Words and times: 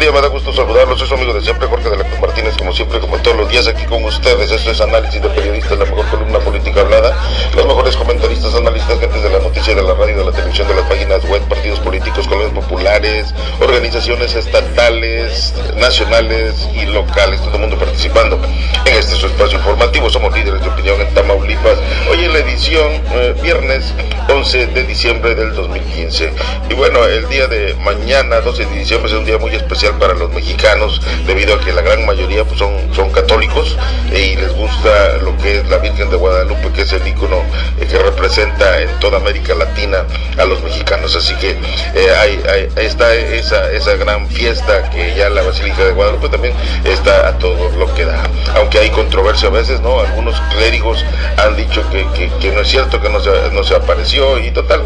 día, 0.00 0.12
me 0.12 0.20
da 0.22 0.28
gusto 0.28 0.50
saludarlos. 0.50 0.98
Soy 0.98 1.08
su 1.08 1.14
amigo 1.14 1.34
de 1.34 1.42
siempre, 1.42 1.68
Jorge 1.68 1.90
de 1.90 1.98
la 1.98 2.04
Cruz 2.04 2.20
Martínez, 2.20 2.56
como 2.56 2.72
siempre, 2.72 3.00
como 3.00 3.18
todos 3.18 3.36
los 3.36 3.50
días 3.50 3.66
aquí 3.66 3.84
con 3.84 4.02
ustedes. 4.04 4.50
Esto 4.50 4.70
es 4.70 4.80
Análisis 4.80 5.20
de 5.20 5.28
Periodistas, 5.28 5.78
la 5.78 5.84
mejor 5.84 6.06
columna 6.06 6.38
política 6.38 6.80
hablada. 6.80 7.14
Los 7.54 7.66
mejores 7.66 7.96
comentaristas, 7.96 8.54
analistas, 8.54 8.98
gente 8.98 9.20
de 9.20 9.28
la 9.28 9.40
noticia, 9.40 9.74
de 9.74 9.82
la 9.82 9.92
radio, 9.92 10.16
de 10.16 10.24
la 10.24 10.32
televisión, 10.32 10.68
de 10.68 10.74
las 10.74 10.84
páginas 10.86 11.22
web, 11.26 11.42
partidos 11.48 11.80
políticos, 11.80 12.26
colonias 12.26 12.52
populares, 12.52 13.34
organizaciones 13.60 14.34
estatales, 14.34 15.52
nacionales 15.76 16.66
y 16.74 16.86
locales. 16.86 17.40
Todo 17.42 17.56
el 17.56 17.60
mundo 17.60 17.76
participando 17.76 18.40
en 18.86 18.94
este 18.94 19.14
espacio 19.14 19.58
informativo. 19.58 20.08
Somos 20.08 20.32
líderes 20.34 20.62
de 20.62 20.68
opinión 20.68 20.98
en 20.98 21.12
Tamaulipas. 21.12 21.78
Hoy 22.10 22.24
en 22.24 22.32
la 22.32 22.38
edición, 22.38 22.90
eh, 23.12 23.34
viernes 23.42 23.92
11 24.30 24.66
de 24.68 24.82
diciembre 24.84 25.34
del 25.34 25.54
2015. 25.54 26.32
Y 26.70 26.74
bueno, 26.74 27.04
el 27.04 27.28
día 27.28 27.46
de 27.48 27.74
mañana, 27.74 28.40
12 28.40 28.64
de 28.64 28.78
diciembre, 28.78 29.10
es 29.10 29.18
un 29.18 29.26
día 29.26 29.36
muy 29.36 29.54
especial 29.54 29.89
para 29.98 30.14
los 30.14 30.30
mexicanos, 30.32 31.00
debido 31.26 31.54
a 31.54 31.60
que 31.60 31.72
la 31.72 31.82
gran 31.82 32.04
mayoría 32.06 32.44
pues, 32.44 32.58
son, 32.58 32.72
son 32.94 33.10
católicos 33.10 33.76
y 34.10 34.36
les 34.36 34.52
gusta 34.54 35.18
lo 35.22 35.36
que 35.38 35.58
es 35.58 35.68
la 35.68 35.78
Virgen 35.78 36.10
de 36.10 36.16
Guadalupe, 36.16 36.70
que 36.72 36.82
es 36.82 36.92
el 36.92 37.06
ícono 37.06 37.42
eh, 37.78 37.86
que 37.86 37.98
representa 37.98 38.80
en 38.80 38.88
toda 39.00 39.18
América 39.18 39.54
Latina 39.54 40.04
a 40.38 40.44
los 40.44 40.62
mexicanos. 40.62 41.14
Así 41.16 41.34
que 41.36 41.50
eh, 41.94 42.10
hay, 42.18 42.40
está 42.76 43.14
esa, 43.14 43.70
esa 43.72 43.94
gran 43.96 44.26
fiesta 44.28 44.88
que 44.90 45.14
ya 45.14 45.28
la 45.30 45.42
Basílica 45.42 45.84
de 45.84 45.92
Guadalupe 45.92 46.28
también 46.28 46.54
está 46.84 47.28
a 47.28 47.38
todo 47.38 47.70
lo 47.78 47.92
que 47.94 48.04
da. 48.04 48.22
Aunque 48.56 48.78
hay 48.78 48.90
controversia 48.90 49.48
a 49.48 49.52
veces, 49.52 49.80
¿no? 49.80 50.00
Algunos 50.00 50.40
clérigos 50.54 51.04
han 51.36 51.56
dicho 51.56 51.82
que, 51.90 52.06
que- 52.14 52.30
que 52.40 52.50
no 52.52 52.60
es 52.62 52.68
cierto, 52.68 53.00
que 53.00 53.08
no 53.08 53.20
se, 53.20 53.30
no 53.52 53.62
se 53.64 53.74
apareció 53.74 54.38
y 54.38 54.50
total, 54.50 54.82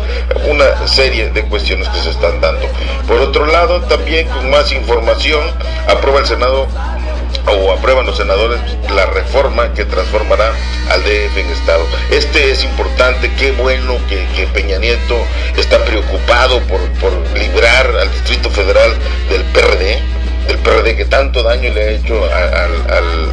una 0.48 0.86
serie 0.86 1.30
de 1.30 1.42
cuestiones 1.44 1.88
que 1.88 2.00
se 2.00 2.10
están 2.10 2.40
dando. 2.40 2.66
Por 3.06 3.20
otro 3.20 3.46
lado, 3.46 3.80
también 3.82 4.26
con 4.28 4.50
más 4.50 4.70
información, 4.72 4.83
aprueba 5.88 6.20
el 6.20 6.26
Senado 6.26 6.66
o 7.46 7.72
aprueban 7.72 8.06
los 8.06 8.16
senadores 8.16 8.60
la 8.94 9.06
reforma 9.06 9.72
que 9.74 9.84
transformará 9.84 10.52
al 10.90 11.02
DF 11.02 11.36
en 11.38 11.50
Estado. 11.50 11.84
Este 12.10 12.50
es 12.50 12.64
importante, 12.64 13.30
qué 13.38 13.52
bueno 13.52 13.96
que, 14.08 14.26
que 14.36 14.46
Peña 14.46 14.78
Nieto 14.78 15.16
está 15.56 15.78
preocupado 15.84 16.60
por, 16.62 16.80
por 17.00 17.12
librar 17.36 17.86
al 18.00 18.10
Distrito 18.12 18.50
Federal 18.50 18.92
del 19.28 19.42
PRD, 19.44 20.00
del 20.46 20.58
PRD 20.58 20.96
que 20.96 21.04
tanto 21.06 21.42
daño 21.42 21.72
le 21.72 21.82
ha 21.82 21.90
hecho 21.90 22.22
al, 22.24 22.92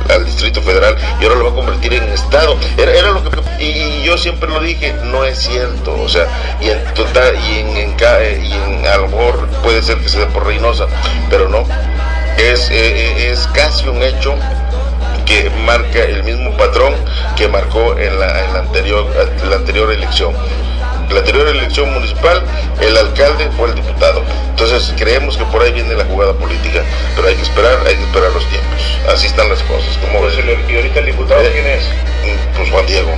al- 0.10 0.26
Distrito 0.26 0.62
Federal 0.62 0.96
y 1.20 1.24
ahora 1.26 1.36
lo 1.36 1.46
va 1.46 1.52
a 1.52 1.56
convertir 1.56 1.94
en 1.94 2.04
Estado. 2.10 2.58
Era, 2.78 2.94
lo 3.12 3.22
y, 3.60 4.02
yo 4.04 4.18
siempre 4.18 4.50
lo 4.50 4.60
dije, 4.60 4.94
no 5.04 5.24
es 5.26 5.40
cierto, 5.40 5.94
o 6.02 6.08
sea, 6.10 6.28
y 6.62 6.70
en 6.70 6.84
total 6.94 7.36
y 7.50 7.60
en, 7.60 7.78
en 7.78 7.96
y 8.44 8.54
en 8.54 8.88
a 8.88 8.98
lo 8.98 9.08
mejor 9.08 9.48
puede 9.62 9.82
ser 9.84 9.98
que 9.98 10.10
se 10.10 10.20
dé 10.20 10.26
por 10.28 10.46
Reynosa, 10.46 10.88
pero 11.30 11.48
no. 11.50 11.66
Es, 12.38 12.70
eh, 12.70 12.74
eh, 12.74 13.32
es 13.32 13.48
casi 13.48 13.88
un 13.88 14.02
hecho 14.02 14.36
que 15.26 15.50
marca 15.66 16.04
el 16.04 16.24
mismo 16.24 16.56
patrón 16.58 16.96
que 17.36 17.48
marcó 17.48 17.98
en 17.98 18.20
la, 18.20 18.46
en 18.46 18.54
la 18.54 18.60
anterior, 18.60 19.06
la 19.50 19.56
anterior 19.56 19.92
elección. 19.92 20.34
La 21.10 21.20
anterior 21.20 21.48
elección 21.48 21.94
municipal, 21.94 22.42
el 22.80 22.98
alcalde 22.98 23.50
fue 23.58 23.70
el 23.70 23.76
diputado. 23.76 24.24
Entonces 24.50 24.94
creemos 24.98 25.38
que 25.38 25.44
por 25.46 25.62
ahí 25.62 25.74
viene 25.74 25.94
la 25.94 26.06
jugada 26.06 26.34
política, 26.34 26.84
pero 27.16 27.28
hay 27.28 27.36
que 27.36 27.42
esperar, 27.42 27.80
hay 27.86 27.96
que 27.96 28.04
esperar 28.04 28.32
los 28.32 28.48
tiempos. 28.48 28.82
Así 29.14 29.28
están 29.28 29.50
las 29.50 29.62
cosas. 29.64 29.98
como 29.98 30.24
ves? 30.24 30.36
¿Y 30.70 30.76
ahorita 30.76 31.00
el 31.00 31.06
diputado 31.08 31.42
quién 31.52 31.68
es? 31.68 31.84
Pues 32.56 32.70
Juan 32.70 32.86
Diego. 32.86 33.12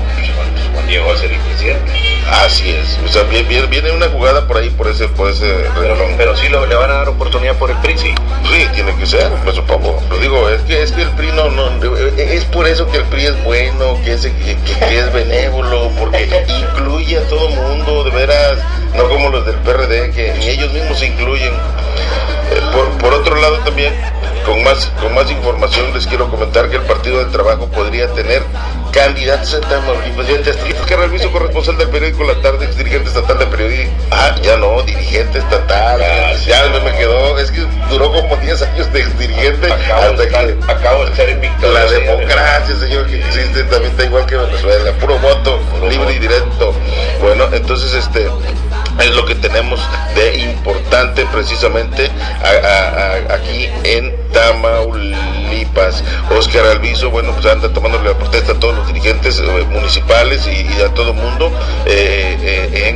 Juan 0.74 0.88
Diego 0.88 1.08
va 1.08 1.14
a 1.14 1.18
ser 1.18 1.32
el 1.32 1.40
presidente. 1.40 2.13
Así 2.32 2.70
es. 2.72 2.98
O 3.06 3.08
sea, 3.12 3.24
viene, 3.24 3.92
una 3.92 4.08
jugada 4.08 4.48
por 4.48 4.58
ahí, 4.58 4.70
por 4.72 4.88
ese, 4.88 5.08
por 5.10 5.30
ese 5.30 5.46
Pero, 5.76 5.96
renglón. 5.96 6.16
pero 6.18 6.36
sí 6.36 6.48
lo- 6.50 6.66
le 6.66 6.76
van 6.76 6.90
a 6.90 6.96
dar 6.96 7.10
oportunidad 7.10 7.56
por 7.58 7.70
el 7.70 7.78
PRI, 7.78 7.98
sí. 7.98 8.16
Sí, 8.50 8.68
tiene 8.74 8.96
que 8.96 9.06
ser, 9.06 9.30
me 9.46 9.52
supongo. 9.52 10.02
Lo 10.10 10.18
digo, 10.18 10.50
es 10.50 10.62
que, 10.64 10.82
es 10.82 10.92
que 10.92 11.02
el 11.04 11.10
PRI 11.12 11.32
no, 11.34 11.50
no, 11.50 11.70
es 12.18 12.46
por 12.46 12.68
eso 12.68 12.90
que 12.90 12.98
el 12.98 13.04
PRI 13.06 13.26
es 13.28 13.44
bueno, 13.44 14.00
que 14.04 14.14
es, 14.14 14.22
que, 14.22 14.58
que 14.80 15.00
es 15.00 15.14
benévolo, 15.14 15.90
porque 16.00 16.30
incluye 16.48 17.18
a 17.18 17.28
todo 17.28 17.50
mundo, 17.50 18.04
de 18.04 18.12
veras, 18.12 18.58
no 18.96 19.08
como 19.10 19.30
los 19.30 19.46
del 19.46 19.56
PRD, 19.58 20.12
que 20.12 20.34
ni 20.40 20.50
ellos 20.50 20.72
mismos 20.72 20.98
se 21.00 21.08
incluyen. 21.08 21.54
Eh, 21.54 22.62
por, 22.74 22.90
por 23.00 23.14
otro 23.14 23.36
lado 23.36 23.58
también, 23.60 23.94
con 24.46 24.64
más, 24.64 24.92
con 25.02 25.14
más 25.14 25.30
información 25.32 25.94
les 25.94 26.06
quiero 26.08 26.30
comentar 26.30 26.70
que 26.70 26.78
el 26.78 26.82
Partido 26.84 27.20
del 27.20 27.32
Trabajo 27.32 27.68
podría 27.68 28.08
tener 28.14 28.44
candidatos 28.92 29.54
en 29.54 29.62
Tamaulipas. 29.62 30.28
Ya 30.28 30.42
te 30.42 30.52
que 30.86 30.96
Reviso, 30.96 31.32
corresponsal 31.32 31.78
del 31.78 31.90
periódico 31.90 32.24
La 32.24 32.36
Tarde, 32.42 32.66
ex 32.66 32.78
dirigente 32.78 33.10
estatal 33.10 33.40
de 33.40 33.46
periodismo. 33.48 33.94
Ah, 34.12 34.36
ya 34.42 34.58
no, 34.58 34.82
dirigente 34.84 35.40
estatal. 35.40 36.00
Ya, 36.00 36.34
Ya, 36.46 36.64
sí. 36.66 36.70
no 36.74 36.80
me 36.82 36.92
quedó, 36.96 37.38
es 37.40 37.52
que 37.52 37.62
duró 37.90 38.12
como 38.12 38.36
10 38.38 38.62
años 38.62 38.92
de 38.94 39.00
ex 39.00 39.18
dirigente 39.18 39.72
Acabo, 39.72 40.02
hasta 40.02 40.16
de 40.18 40.24
estar, 40.26 40.46
que 40.48 40.72
acabo 40.72 41.06
de 41.06 41.12
estar 41.12 41.30
en 41.30 41.42
Victoria. 41.42 41.80
la 41.80 41.92
democracia, 41.92 42.76
señor, 42.80 43.08
que 43.08 43.20
existe 43.20 43.64
también 43.64 43.92
está 43.92 44.06
igual 44.06 44.26
que 44.26 44.36
Venezuela, 44.38 44.92
puro 45.00 45.18
voto, 45.20 45.60
Puro 45.72 45.90
libre 45.90 46.14
y 46.14 46.20
directo. 46.20 46.74
Bueno, 47.22 47.48
entonces 47.52 47.94
este 47.94 48.30
es 49.00 49.10
lo 49.16 49.26
que 49.26 49.34
tenemos 49.36 49.80
de 50.16 50.36
importante 50.38 51.26
precisamente 51.32 52.12
a- 52.44 52.68
a- 52.68 53.34
a- 53.34 53.36
aquí 53.36 53.68
en 53.84 54.16
Tamaulipas. 54.34 56.04
Oscar 56.36 56.66
Alviso, 56.68 57.10
bueno, 57.10 57.32
pues 57.34 57.46
anda 57.46 57.72
tomándole 57.72 58.10
la 58.10 58.18
protesta 58.18 58.54
a 58.54 58.56
todos 58.60 58.76
los 58.76 58.88
dirigentes 58.88 59.40
eh, 59.40 59.66
municipales 59.70 60.48
y, 60.48 60.68
y 60.78 60.82
a 60.82 60.90
todo 60.94 61.12
el 61.12 61.18
mundo 61.18 61.52
eh, 61.86 62.38
eh, 62.42 62.90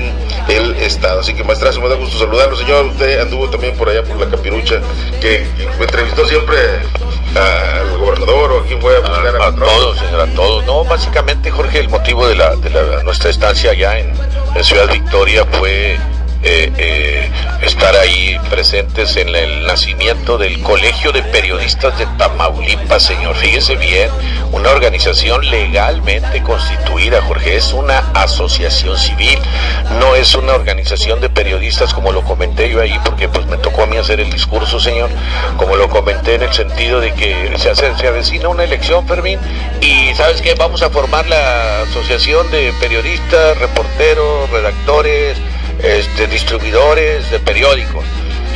en 0.49 0.55
el 0.55 0.75
estado. 0.77 1.19
Así 1.21 1.33
que, 1.33 1.43
maestrazo, 1.43 1.81
me 1.81 1.89
da 1.89 1.95
gusto 1.95 2.17
saludarlo, 2.17 2.55
señor. 2.57 2.85
Usted 2.87 3.19
anduvo 3.21 3.49
también 3.49 3.75
por 3.75 3.89
allá 3.89 4.03
por 4.03 4.17
la 4.19 4.27
capirucha, 4.29 4.81
que, 5.21 5.45
me 5.77 5.85
entrevistó 5.85 6.25
siempre 6.27 6.57
al 7.35 7.97
gobernador 7.97 8.51
o 8.53 8.59
a 8.61 8.65
quien 8.65 8.81
fue 8.81 8.95
a 8.97 8.99
buscar 8.99 9.35
a, 9.41 9.47
a 9.47 9.55
todos, 9.55 9.97
señor, 9.99 10.21
a 10.21 10.27
todos. 10.33 10.65
No, 10.65 10.83
básicamente, 10.85 11.51
Jorge, 11.51 11.79
el 11.79 11.89
motivo 11.89 12.27
de, 12.27 12.35
la, 12.35 12.55
de 12.55 12.69
la- 12.69 13.03
nuestra 13.03 13.29
estancia 13.29 13.71
allá 13.71 13.99
en, 13.99 14.11
en 14.55 14.63
Ciudad 14.63 14.89
Victoria 14.91 15.45
fue 15.45 15.97
eh, 16.43 16.71
eh, 16.77 17.31
estar 17.61 17.95
ahí 17.95 18.37
presentes 18.49 19.17
en 19.17 19.35
el 19.35 19.65
nacimiento 19.65 20.37
del 20.37 20.61
Colegio 20.61 21.11
de 21.11 21.23
Periodistas 21.23 21.97
de 21.97 22.05
Tamaulipas, 22.17 23.03
señor. 23.03 23.35
Fíjese 23.35 23.75
bien, 23.75 24.09
una 24.51 24.69
organización 24.69 25.49
legalmente 25.49 26.41
constituida, 26.43 27.21
Jorge, 27.21 27.57
es 27.57 27.73
una 27.73 27.99
asociación 28.13 28.97
civil, 28.97 29.39
no 29.99 30.15
es 30.15 30.35
una 30.35 30.53
organización 30.53 31.21
de 31.21 31.29
periodistas 31.29 31.93
como 31.93 32.11
lo 32.11 32.23
comenté 32.23 32.69
yo 32.69 32.81
ahí, 32.81 32.99
porque 33.03 33.27
pues 33.27 33.45
me 33.47 33.57
tocó 33.57 33.83
a 33.83 33.85
mí 33.87 33.97
hacer 33.97 34.19
el 34.19 34.31
discurso, 34.31 34.79
señor, 34.79 35.09
como 35.57 35.75
lo 35.75 35.89
comenté 35.89 36.35
en 36.35 36.43
el 36.43 36.53
sentido 36.53 36.99
de 36.99 37.13
que 37.13 37.53
se, 37.57 37.69
hace, 37.69 37.95
se 37.97 38.07
avecina 38.07 38.49
una 38.49 38.63
elección, 38.63 39.07
Fermín, 39.07 39.39
y 39.81 40.13
¿sabes 40.15 40.41
qué? 40.41 40.53
Vamos 40.53 40.81
a 40.81 40.89
formar 40.89 41.27
la 41.27 41.81
asociación 41.81 42.49
de 42.51 42.73
periodistas, 42.79 43.57
reporteros, 43.57 44.49
redactores, 44.51 45.37
este, 45.83 46.27
distribuidores 46.27 47.29
de 47.31 47.39
periódicos. 47.39 48.05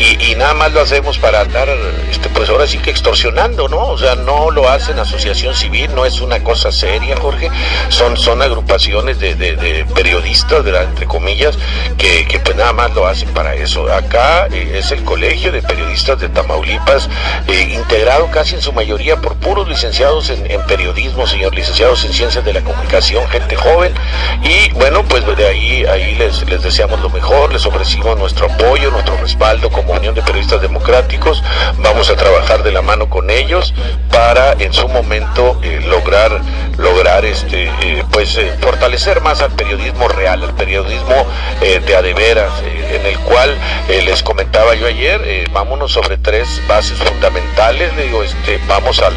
Y, 0.01 0.33
nada 0.35 0.55
más 0.55 0.71
lo 0.71 0.81
hacemos 0.81 1.19
para 1.19 1.41
andar, 1.41 1.69
este, 2.09 2.27
pues 2.29 2.49
ahora 2.49 2.65
sí 2.65 2.79
que 2.79 2.89
extorsionando, 2.89 3.67
¿no? 3.67 3.81
O 3.89 3.97
sea, 3.99 4.15
no 4.15 4.49
lo 4.49 4.67
hacen 4.67 4.97
asociación 4.97 5.53
civil, 5.53 5.93
no 5.93 6.05
es 6.05 6.21
una 6.21 6.43
cosa 6.43 6.71
seria, 6.71 7.15
Jorge. 7.17 7.51
Son, 7.89 8.17
son 8.17 8.41
agrupaciones 8.41 9.19
de, 9.19 9.35
de- 9.35 9.55
de 9.55 9.85
periodistas, 9.93 10.63
¿verdad? 10.63 10.83
entre 10.85 11.05
comillas, 11.05 11.55
que, 11.99 12.25
que 12.27 12.39
pues 12.39 12.55
nada 12.57 12.73
más 12.73 12.91
lo 12.95 13.05
hacen 13.05 13.29
para 13.29 13.53
eso. 13.53 13.91
Acá 13.93 14.47
eh, 14.51 14.71
es 14.75 14.91
el 14.91 15.03
Colegio 15.03 15.51
de 15.51 15.61
Periodistas 15.61 16.19
de 16.19 16.29
Tamaulipas, 16.29 17.07
eh, 17.47 17.69
integrado 17.75 18.27
casi 18.31 18.55
en 18.55 18.61
su 18.63 18.73
mayoría 18.73 19.17
por 19.17 19.35
puros 19.35 19.67
licenciados 19.69 20.31
en, 20.31 20.49
en 20.49 20.63
periodismo, 20.65 21.27
señor, 21.27 21.53
licenciados 21.53 22.03
en 22.05 22.13
ciencias 22.13 22.43
de 22.43 22.53
la 22.53 22.61
comunicación, 22.61 23.27
gente 23.29 23.55
joven. 23.55 23.93
Y 24.41 24.71
bueno, 24.71 25.03
pues 25.03 25.23
de 25.37 25.47
ahí, 25.47 25.85
ahí 25.85 26.15
les, 26.15 26.41
les 26.49 26.63
deseamos 26.63 26.99
lo 27.01 27.09
mejor, 27.11 27.53
les 27.53 27.65
ofrecimos 27.67 28.17
nuestro 28.17 28.47
apoyo, 28.51 28.89
nuestro 28.89 29.15
respaldo 29.17 29.69
como 29.69 29.90
Unión 29.91 30.15
de 30.15 30.21
Periodistas 30.21 30.61
Democráticos. 30.61 31.43
Vamos 31.79 32.09
a 32.09 32.15
trabajar 32.15 32.63
de 32.63 32.71
la 32.71 32.81
mano 32.81 33.09
con 33.09 33.29
ellos 33.29 33.73
para 34.11 34.53
en 34.53 34.73
su 34.73 34.87
momento 34.87 35.59
eh, 35.63 35.81
lograr, 35.85 36.41
lograr 36.77 37.25
este, 37.25 37.65
eh, 37.81 38.03
pues 38.11 38.37
eh, 38.37 38.53
fortalecer 38.59 39.21
más 39.21 39.41
al 39.41 39.51
periodismo 39.51 40.07
real, 40.07 40.43
al 40.43 40.53
periodismo 40.53 41.25
de 41.61 41.95
adeveras, 41.95 42.51
en 42.91 43.05
el 43.05 43.17
cual 43.19 43.55
les 43.87 44.23
comentaba 44.23 44.73
yo 44.73 44.87
ayer, 44.87 45.47
vámonos 45.51 45.91
sobre 45.91 46.17
tres 46.17 46.61
bases 46.67 46.97
fundamentales, 46.97 47.95
le 47.95 48.07
digo, 48.07 48.23
este, 48.23 48.59
vamos 48.67 48.99
al 48.99 49.13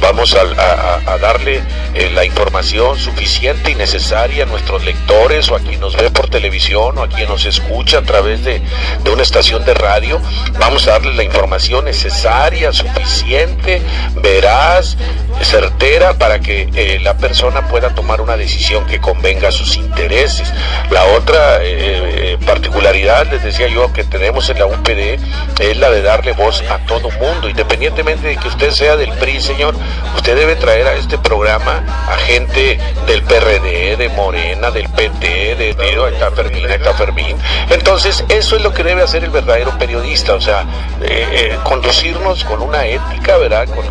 vamos 0.00 0.34
a, 0.34 1.18
darle 1.18 1.62
eh, 1.94 2.10
la 2.14 2.24
información 2.24 2.98
suficiente 2.98 3.70
y 3.70 3.74
necesaria 3.74 4.44
a 4.44 4.46
nuestros 4.46 4.84
lectores 4.84 5.50
o 5.50 5.56
a 5.56 5.60
quien 5.60 5.80
nos 5.80 5.96
ve 5.96 6.10
por 6.10 6.28
televisión 6.28 6.98
o 6.98 7.02
a 7.02 7.08
quien 7.08 7.28
nos 7.28 7.44
escucha 7.46 7.98
a 7.98 8.02
través 8.02 8.44
de, 8.44 8.60
de 9.02 9.10
una 9.10 9.22
estación 9.22 9.64
de 9.64 9.74
radio. 9.74 10.20
Vamos 10.58 10.86
a 10.86 10.92
darle 10.92 11.14
la 11.14 11.24
información 11.24 11.84
necesaria, 11.84 12.72
suficiente, 12.72 13.82
veraz, 14.16 14.96
certera 15.42 16.14
para 16.14 16.40
que 16.40 16.68
eh, 16.74 16.98
la 17.00 17.16
persona 17.16 17.68
pueda 17.68 17.94
tomar 17.94 18.20
una 18.20 18.36
decisión 18.36 18.86
que 18.86 19.00
convenga 19.00 19.48
a 19.48 19.52
sus 19.52 19.76
intereses. 19.76 20.52
La 20.90 21.04
otra 21.04 21.58
eh, 21.62 22.38
particularidad, 22.44 23.30
les 23.30 23.42
decía 23.42 23.68
yo, 23.68 23.92
que 23.92 24.04
tenemos 24.04 24.48
en 24.50 24.58
la 24.58 24.66
UPD 24.66 25.18
es 25.60 25.76
la 25.76 25.90
de 25.90 26.02
darle 26.02 26.32
voz 26.32 26.62
a 26.70 26.78
todo 26.86 27.10
mundo, 27.10 27.48
independientemente 27.48 28.28
de 28.28 28.36
que 28.36 28.48
usted 28.48 28.70
sea 28.70 28.96
del 28.96 29.10
PRI, 29.12 29.40
señor, 29.40 29.74
usted 30.16 30.36
debe 30.36 30.56
traer 30.56 30.86
a 30.86 30.94
este 30.94 31.18
programa 31.18 31.84
a 32.08 32.16
gente 32.18 32.78
del 33.06 33.22
PRD, 33.22 33.96
de 33.96 34.08
Morena, 34.10 34.70
del 34.70 34.88
PT, 34.88 35.54
de, 35.56 35.74
de, 35.74 36.08
está 36.08 36.92
Fermín. 36.94 37.36
Entonces, 37.70 38.24
eso 38.28 38.56
es 38.56 38.62
lo 38.62 38.72
que 38.72 38.82
debe 38.82 39.02
hacer 39.02 39.24
el 39.24 39.30
verdadero 39.30 39.76
periodista, 39.78 40.34
o 40.34 40.40
sea, 40.40 40.64
eh, 41.02 41.56
conducirnos 41.64 42.44
con 42.44 42.60
una 42.62 42.86
ética, 42.86 43.36
¿verdad? 43.36 43.66
Con, 43.68 43.86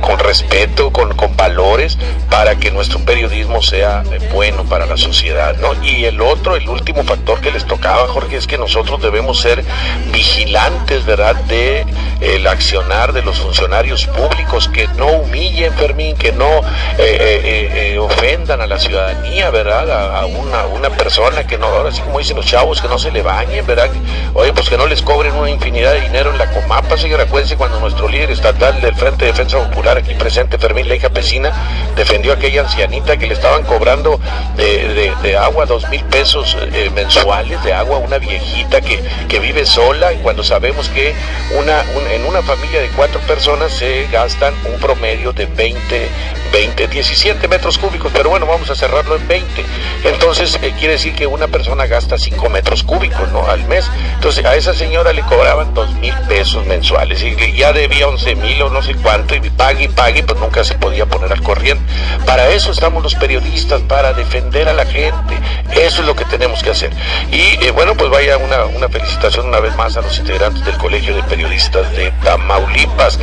con 0.00 0.18
respeto, 0.18 0.90
con, 0.90 1.14
con, 1.14 1.36
valores, 1.36 1.98
para 2.30 2.56
que 2.56 2.70
nuestro 2.70 3.00
periodismo 3.00 3.62
sea 3.62 4.02
eh, 4.10 4.18
bueno 4.32 4.64
para 4.64 4.86
la 4.86 4.96
sociedad, 4.96 5.56
¿no? 5.58 5.72
Y 5.82 6.04
el 6.04 6.20
otro, 6.20 6.56
el 6.56 6.68
último 6.68 7.02
factor 7.04 7.40
que 7.40 7.50
les 7.50 7.66
tocaba, 7.66 8.06
Jorge, 8.08 8.36
es 8.36 8.46
que 8.46 8.58
nosotros 8.58 9.02
debemos 9.02 9.40
ser 9.40 9.64
vigilantes, 10.12 11.04
¿verdad?, 11.04 11.34
de 11.46 11.84
el 12.20 12.46
accionar 12.46 13.12
de 13.12 13.22
los 13.22 13.38
funcionarios 13.38 14.06
públicos, 14.06 14.68
que 14.76 14.86
no 14.98 15.06
humillen, 15.06 15.72
Fermín, 15.72 16.14
que 16.16 16.32
no 16.32 16.60
eh, 16.98 17.92
eh, 17.94 17.98
ofendan 17.98 18.60
a 18.60 18.66
la 18.66 18.78
ciudadanía, 18.78 19.48
¿verdad?, 19.48 20.18
a, 20.20 20.26
una, 20.26 20.90
persona 20.90 21.46
que 21.46 21.56
no, 21.56 21.66
ahora 21.66 21.90
sí 21.90 22.02
como 22.02 22.18
dicen 22.18 22.36
los 22.36 22.46
chavos, 22.46 22.80
que 22.80 22.88
no 22.88 22.98
se 22.98 23.10
le 23.10 23.22
bañen, 23.22 23.66
¿verdad? 23.66 23.88
Oye, 24.34 24.52
pues 24.52 24.68
que 24.68 24.76
no 24.76 24.86
les 24.86 25.00
cobren 25.00 25.34
una 25.34 25.50
infinidad 25.50 25.94
de 25.94 26.02
dinero 26.02 26.30
en 26.30 26.38
la 26.38 26.50
Comapa, 26.50 26.96
señor, 26.98 27.20
acuérdense 27.20 27.56
cuando 27.56 27.80
nuestro 27.80 28.06
líder 28.08 28.30
estatal 28.30 28.80
del 28.82 28.94
Frente 28.94 29.24
de 29.24 29.32
Defensa 29.32 29.58
Popular 29.58 29.96
aquí 29.96 30.14
presente, 30.14 30.58
Fermín 30.58 30.88
Leija 30.88 31.08
Pesina, 31.08 31.52
defendió 31.96 32.32
a 32.32 32.34
aquella 32.34 32.60
ancianita 32.60 33.16
que 33.16 33.26
le 33.26 33.34
estaban 33.34 33.64
cobrando 33.64 34.20
de, 34.56 35.36
agua 35.36 35.66
dos 35.66 35.88
mil 35.88 36.04
pesos 36.04 36.56
eh, 36.60 36.90
mensuales 36.94 37.62
de 37.62 37.72
agua 37.72 37.98
una 37.98 38.18
viejita 38.18 38.80
que, 38.80 39.02
que 39.28 39.38
vive 39.38 39.66
sola 39.66 40.12
y 40.12 40.18
cuando 40.18 40.42
sabemos 40.44 40.88
que 40.88 41.14
una, 41.58 41.82
en 42.12 42.24
una 42.26 42.42
familia 42.42 42.80
de 42.80 42.88
cuatro 42.88 43.20
personas 43.22 43.72
se 43.72 44.06
gastan 44.10 44.54
un 44.66 44.78
promedio 44.80 45.32
de 45.32 45.46
20, 45.46 46.08
20, 46.50 46.88
17 46.88 47.48
metros 47.48 47.78
cúbicos, 47.78 48.12
pero 48.14 48.30
bueno, 48.30 48.46
vamos 48.46 48.70
a 48.70 48.74
cerrarlo 48.74 49.16
en 49.16 49.26
20. 49.28 49.64
Entonces 50.04 50.58
eh, 50.62 50.74
quiere 50.78 50.94
decir 50.94 51.14
que 51.14 51.26
una 51.26 51.48
persona 51.48 51.86
gasta 51.86 52.18
5 52.18 52.48
metros 52.50 52.82
cúbicos 52.82 53.30
¿no? 53.32 53.46
al 53.46 53.64
mes. 53.66 53.90
Entonces 54.14 54.44
a 54.44 54.56
esa 54.56 54.74
señora 54.74 55.12
le 55.12 55.22
cobraban 55.22 55.74
dos 55.74 55.92
mil 55.94 56.14
pesos 56.28 56.64
mensuales 56.66 57.22
y 57.22 57.56
ya 57.56 57.72
debía 57.72 58.08
11 58.08 58.34
mil 58.36 58.62
o 58.62 58.70
no 58.70 58.82
sé 58.82 58.94
cuánto 58.94 59.34
y 59.34 59.40
pague 59.50 59.84
y 59.84 59.88
pague, 59.88 60.22
pues 60.22 60.38
nunca 60.38 60.64
se 60.64 60.74
podía 60.74 61.06
poner 61.06 61.32
al 61.32 61.42
corriente. 61.42 61.82
Para 62.24 62.48
eso 62.48 62.70
estamos 62.70 63.02
los 63.02 63.14
periodistas, 63.14 63.80
para 63.82 64.12
defender 64.12 64.68
a 64.68 64.72
la 64.72 64.86
gente. 64.86 65.38
Eso 65.72 66.00
es 66.00 66.06
lo 66.06 66.14
que 66.14 66.24
tenemos 66.24 66.62
que 66.62 66.70
hacer. 66.70 66.90
Y 67.30 67.64
eh, 67.64 67.70
bueno, 67.72 67.94
pues 67.94 68.10
vaya 68.10 68.36
una, 68.36 68.64
una, 68.66 68.88
felicitación 68.88 69.46
una 69.46 69.60
vez 69.60 69.74
más 69.76 69.96
a 69.96 70.02
los 70.02 70.18
integrantes 70.18 70.64
del 70.64 70.76
Colegio 70.76 71.14
de 71.14 71.22
Periodistas 71.24 71.90
de 71.92 72.10
Tamaulipas. 72.22 73.18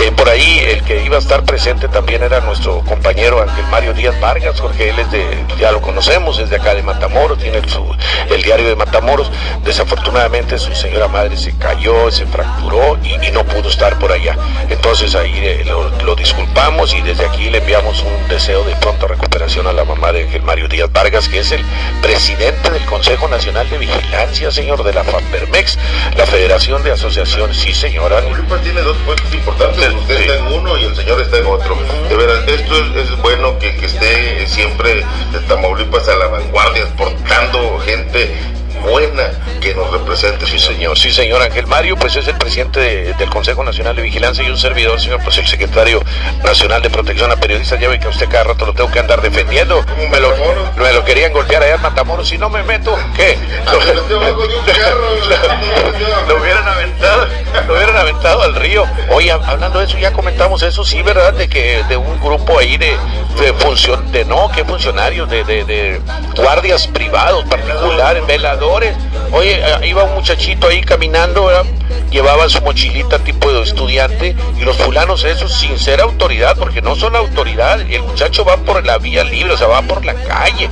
Eh, 0.00 0.12
por 0.16 0.28
ahí 0.28 0.58
el 0.60 0.82
que 0.82 1.02
iba 1.02 1.16
a 1.16 1.20
estar 1.20 1.44
presente 1.44 1.88
también 1.88 2.22
era 2.22 2.40
nuestro 2.40 2.61
compañero 2.84 3.42
Ángel 3.42 3.66
Mario 3.66 3.92
Díaz 3.92 4.18
Vargas, 4.20 4.60
porque 4.60 4.90
él 4.90 4.98
es 4.98 5.10
de, 5.10 5.44
ya 5.58 5.72
lo 5.72 5.80
conocemos, 5.80 6.38
es 6.38 6.48
de 6.48 6.56
acá 6.56 6.74
de 6.74 6.82
Matamoros, 6.82 7.38
tiene 7.38 7.58
el, 8.30 8.42
diario 8.42 8.68
de 8.68 8.76
Matamoros. 8.76 9.30
Desafortunadamente 9.64 10.58
su 10.58 10.72
señora 10.74 11.08
madre 11.08 11.36
se 11.36 11.56
cayó, 11.58 12.10
se 12.10 12.26
fracturó 12.26 12.98
y, 13.02 13.30
no 13.32 13.44
pudo 13.44 13.68
estar 13.68 13.98
por 13.98 14.12
allá. 14.12 14.36
Entonces 14.68 15.14
ahí 15.14 15.32
eh, 15.34 15.64
lo, 15.64 15.88
lo 16.04 16.14
disculpamos 16.14 16.94
y 16.94 17.00
desde 17.00 17.24
aquí 17.24 17.50
le 17.50 17.58
enviamos 17.58 18.02
un 18.02 18.28
deseo 18.28 18.62
de 18.64 18.76
pronta 18.76 19.06
recuperación 19.06 19.66
a 19.66 19.72
la 19.72 19.84
mamá 19.84 20.12
de 20.12 20.24
Ángel 20.24 20.42
Mario 20.42 20.68
Díaz 20.68 20.92
Vargas, 20.92 21.28
que 21.28 21.38
es 21.40 21.50
el 21.52 21.64
presidente 22.02 22.70
del 22.70 22.84
Consejo 22.84 23.26
Nacional 23.28 23.68
de 23.70 23.78
Vigilancia, 23.78 24.50
señor, 24.50 24.84
de 24.84 24.92
la 24.92 25.02
FAMPERMEX, 25.02 25.78
la 26.16 26.26
Federación 26.26 26.82
de 26.84 26.92
Asociaciones. 26.92 27.56
Sí, 27.56 27.72
señora. 27.72 28.20
Tiene 28.62 28.82
dos 28.82 28.96
puestos 28.98 29.32
importantes, 29.34 29.92
usted 29.92 30.20
está 30.20 30.36
en 30.36 30.46
uno 30.46 30.76
y 30.78 30.84
el 30.84 30.94
señor 30.94 31.20
está 31.20 31.38
en 31.38 31.46
otro. 31.46 31.76
De 32.08 32.16
veras, 32.16 32.46
esto 32.54 32.74
es, 32.98 33.22
bueno 33.22 33.58
que, 33.58 33.68
esté 33.68 34.46
siempre 34.46 35.04
de 35.32 35.40
Tamaulipas 35.48 36.08
a 36.08 36.16
la 36.16 36.26
vanguardia, 36.26 36.82
exportando 36.82 37.78
gente 37.80 38.34
buena 38.82 39.30
que 39.60 39.74
nos 39.74 39.90
represente. 39.90 40.46
Sí, 40.46 40.58
señor. 40.58 40.98
Sí, 40.98 41.10
señor. 41.10 41.40
Ángel 41.42 41.66
Mario, 41.66 41.96
pues 41.96 42.16
es 42.16 42.26
el 42.28 42.36
presidente 42.36 43.14
del 43.14 43.30
Consejo 43.30 43.64
Nacional 43.64 43.96
de 43.96 44.02
Vigilancia 44.02 44.44
y 44.44 44.50
un 44.50 44.58
servidor, 44.58 45.00
señor, 45.00 45.20
pues 45.22 45.38
el 45.38 45.46
secretario 45.46 46.02
nacional 46.44 46.82
de 46.82 46.90
protección 46.90 47.30
a 47.30 47.36
periodistas. 47.36 47.80
Ya 47.80 47.88
ve 47.88 47.98
que 47.98 48.06
a 48.06 48.10
usted 48.10 48.28
cada 48.28 48.44
rato 48.44 48.66
lo 48.66 48.74
tengo 48.74 48.90
que 48.90 48.98
andar 48.98 49.22
defendiendo. 49.22 49.84
Me 50.10 50.20
lo, 50.20 50.34
me 50.76 50.92
lo 50.92 51.04
querían 51.04 51.32
golpear 51.32 51.62
allá 51.62 51.76
en 51.76 51.82
Matamoros. 51.82 52.28
Si 52.28 52.38
no 52.38 52.50
me 52.50 52.62
meto, 52.62 52.96
¿qué? 53.16 53.38
Lo, 56.28 56.36
hubieran 56.36 56.66
aventado, 56.66 57.26
lo 57.66 57.74
hubieran 57.74 57.96
aventado 57.96 58.42
al 58.42 58.54
río. 58.54 58.86
Oye, 59.10 59.30
hablando 59.30 59.78
de 59.78 59.86
eso, 59.86 59.98
ya 59.98 60.12
comentamos 60.12 60.62
eso, 60.62 60.84
sí, 60.84 61.02
¿verdad? 61.02 61.32
De 61.34 61.48
que 61.48 61.82
de 61.88 61.96
un 61.96 62.20
grupo 62.20 62.58
ahí 62.58 62.76
de, 62.76 62.96
de 63.40 63.52
función, 63.54 64.10
de 64.12 64.24
no, 64.24 64.50
que 64.52 64.64
funcionarios, 64.64 65.28
de, 65.28 65.44
de, 65.44 65.64
de 65.64 66.00
guardias 66.36 66.86
privados, 66.86 67.44
particulares, 67.44 68.26
veladores 68.26 68.71
Oye, 69.32 69.60
eh, 69.60 69.86
iba 69.86 70.04
un 70.04 70.14
muchachito 70.14 70.68
ahí 70.68 70.80
caminando, 70.80 71.50
llevaba 72.10 72.48
su 72.48 72.62
mochilita 72.62 73.18
tipo 73.18 73.52
de 73.52 73.62
estudiante 73.62 74.34
y 74.58 74.62
los 74.62 74.76
fulanos 74.76 75.24
esos 75.24 75.52
sin 75.52 75.78
ser 75.78 76.00
autoridad, 76.00 76.56
porque 76.56 76.80
no 76.80 76.94
son 76.94 77.16
autoridad, 77.16 77.80
y 77.86 77.94
el 77.96 78.02
muchacho 78.02 78.44
va 78.44 78.56
por 78.58 78.84
la 78.84 78.98
vía 78.98 79.24
libre, 79.24 79.52
o 79.52 79.56
sea, 79.56 79.66
va 79.66 79.82
por 79.82 80.04
la 80.04 80.14
calle, 80.14 80.70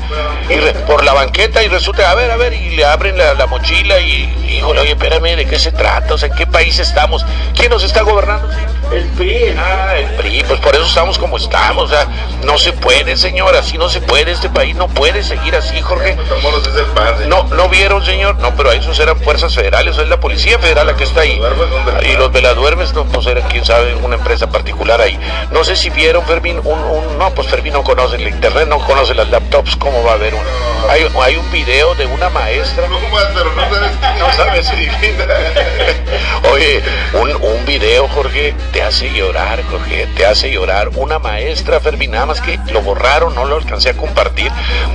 y 0.49 0.87
por 0.87 1.05
la 1.05 1.13
banqueta 1.13 1.63
y 1.63 1.69
resulta, 1.69 2.11
a 2.11 2.15
ver, 2.15 2.31
a 2.31 2.37
ver, 2.37 2.55
y 2.55 2.71
le 2.77 2.85
abren 2.85 3.19
la, 3.19 3.47
mochila 3.47 3.99
y, 4.01 4.33
híjole, 4.49 4.81
oye, 4.81 4.93
espérame, 4.93 5.37
¿de 5.37 5.47
qué 5.47 5.59
se 5.59 5.73
trata? 5.73 6.15
O 6.15 6.19
sea, 6.19 6.29
¿en 6.29 6.35
qué 6.35 6.47
país 6.47 6.79
estamos? 6.79 7.25
¿Quién 7.55 7.71
nos 7.71 7.83
está 7.83 8.03
gobernando? 8.03 8.49
El 8.93 9.05
PRI. 9.11 9.55
Ah, 9.57 9.95
el 9.97 10.09
PRI, 10.17 10.45
pues 10.47 10.61
por 10.61 10.75
eso 10.75 10.85
estamos 10.85 11.19
como 11.19 11.37
estamos, 11.37 11.85
o 11.85 11.89
sea, 11.89 12.07
no 12.45 12.59
se 12.59 12.73
puede, 12.73 13.17
señor, 13.17 13.55
así 13.55 13.79
no 13.79 13.89
se 13.89 14.01
puede, 14.01 14.33
este 14.33 14.49
país 14.49 14.75
no 14.77 14.89
puede 14.89 15.23
seguir 15.23 15.55
así, 15.55 15.81
Jorge. 15.81 16.17
No, 17.29 17.45
no 17.45 17.69
vieron, 17.69 17.90
señor, 18.05 18.39
no, 18.39 18.55
pero 18.55 18.71
esos 18.73 18.99
eran 19.01 19.19
fuerzas 19.19 19.55
federales, 19.55 19.99
es 19.99 20.09
la 20.09 20.21
policía 20.21 20.59
federal 20.59 20.87
la 20.87 20.97
que 20.97 21.05
está 21.05 21.23
ahí. 21.23 21.41
Y 22.03 22.17
los 22.17 22.33
veladuermes, 22.33 22.95
no, 22.95 23.05
pues 23.05 23.27
era, 23.27 23.41
quién 23.49 23.65
sabe, 23.65 23.95
una 23.97 24.17
empresa 24.17 24.49
particular 24.49 25.01
ahí. 25.01 25.19
No 25.51 25.65
sé 25.65 25.77
si 25.77 25.91
vieron, 25.91 26.25
Fermín, 26.25 26.61
un, 26.63 27.19
no, 27.19 27.31
pues 27.35 27.49
Fermín 27.49 27.73
no 27.73 27.83
conoce 27.83 28.17
el 28.17 28.29
internet, 28.29 28.69
no 28.69 28.79
conoce 28.79 29.15
las 29.15 29.29
laptops, 29.29 29.77
¿cómo 29.77 30.03
va 30.05 30.13
a 30.13 30.15
haber 30.15 30.35
uno? 30.35 30.45
Hay, 30.89 31.07
hay 31.21 31.37
un 31.37 31.51
video 31.51 31.95
de 31.97 32.07
una 32.07 32.29
maestra. 32.31 32.87
No, 32.89 32.99
pero 33.35 33.55
no 33.55 33.63
sabes, 33.63 33.91
no 34.19 34.33
sabes 34.33 34.67
si 34.67 34.89
Oye, 36.53 36.83
un, 37.13 37.31
un 37.43 37.67
video, 37.67 38.09
Jorge, 38.09 38.55
te 38.73 38.83
hace 38.83 39.11
llorar, 39.11 39.63
Jorge, 39.71 40.07
te 40.17 40.27
hace 40.27 40.51
llorar. 40.51 40.91
Una 40.95 41.19
maestra, 41.19 41.81
Fermín, 41.81 42.13
nada 42.13 42.27
más 42.27 42.41
que 42.41 42.59
lo 42.73 42.83
borraron, 42.83 43.35
no 43.35 43.45
lo 43.45 43.57
alcancé 43.57 43.91
a 43.91 43.95
compartir. 43.95 44.51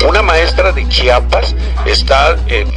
Una 0.08 0.22
maestra 0.22 0.72
de 0.72 0.88
Chiapas 0.88 1.56
está 1.86 2.36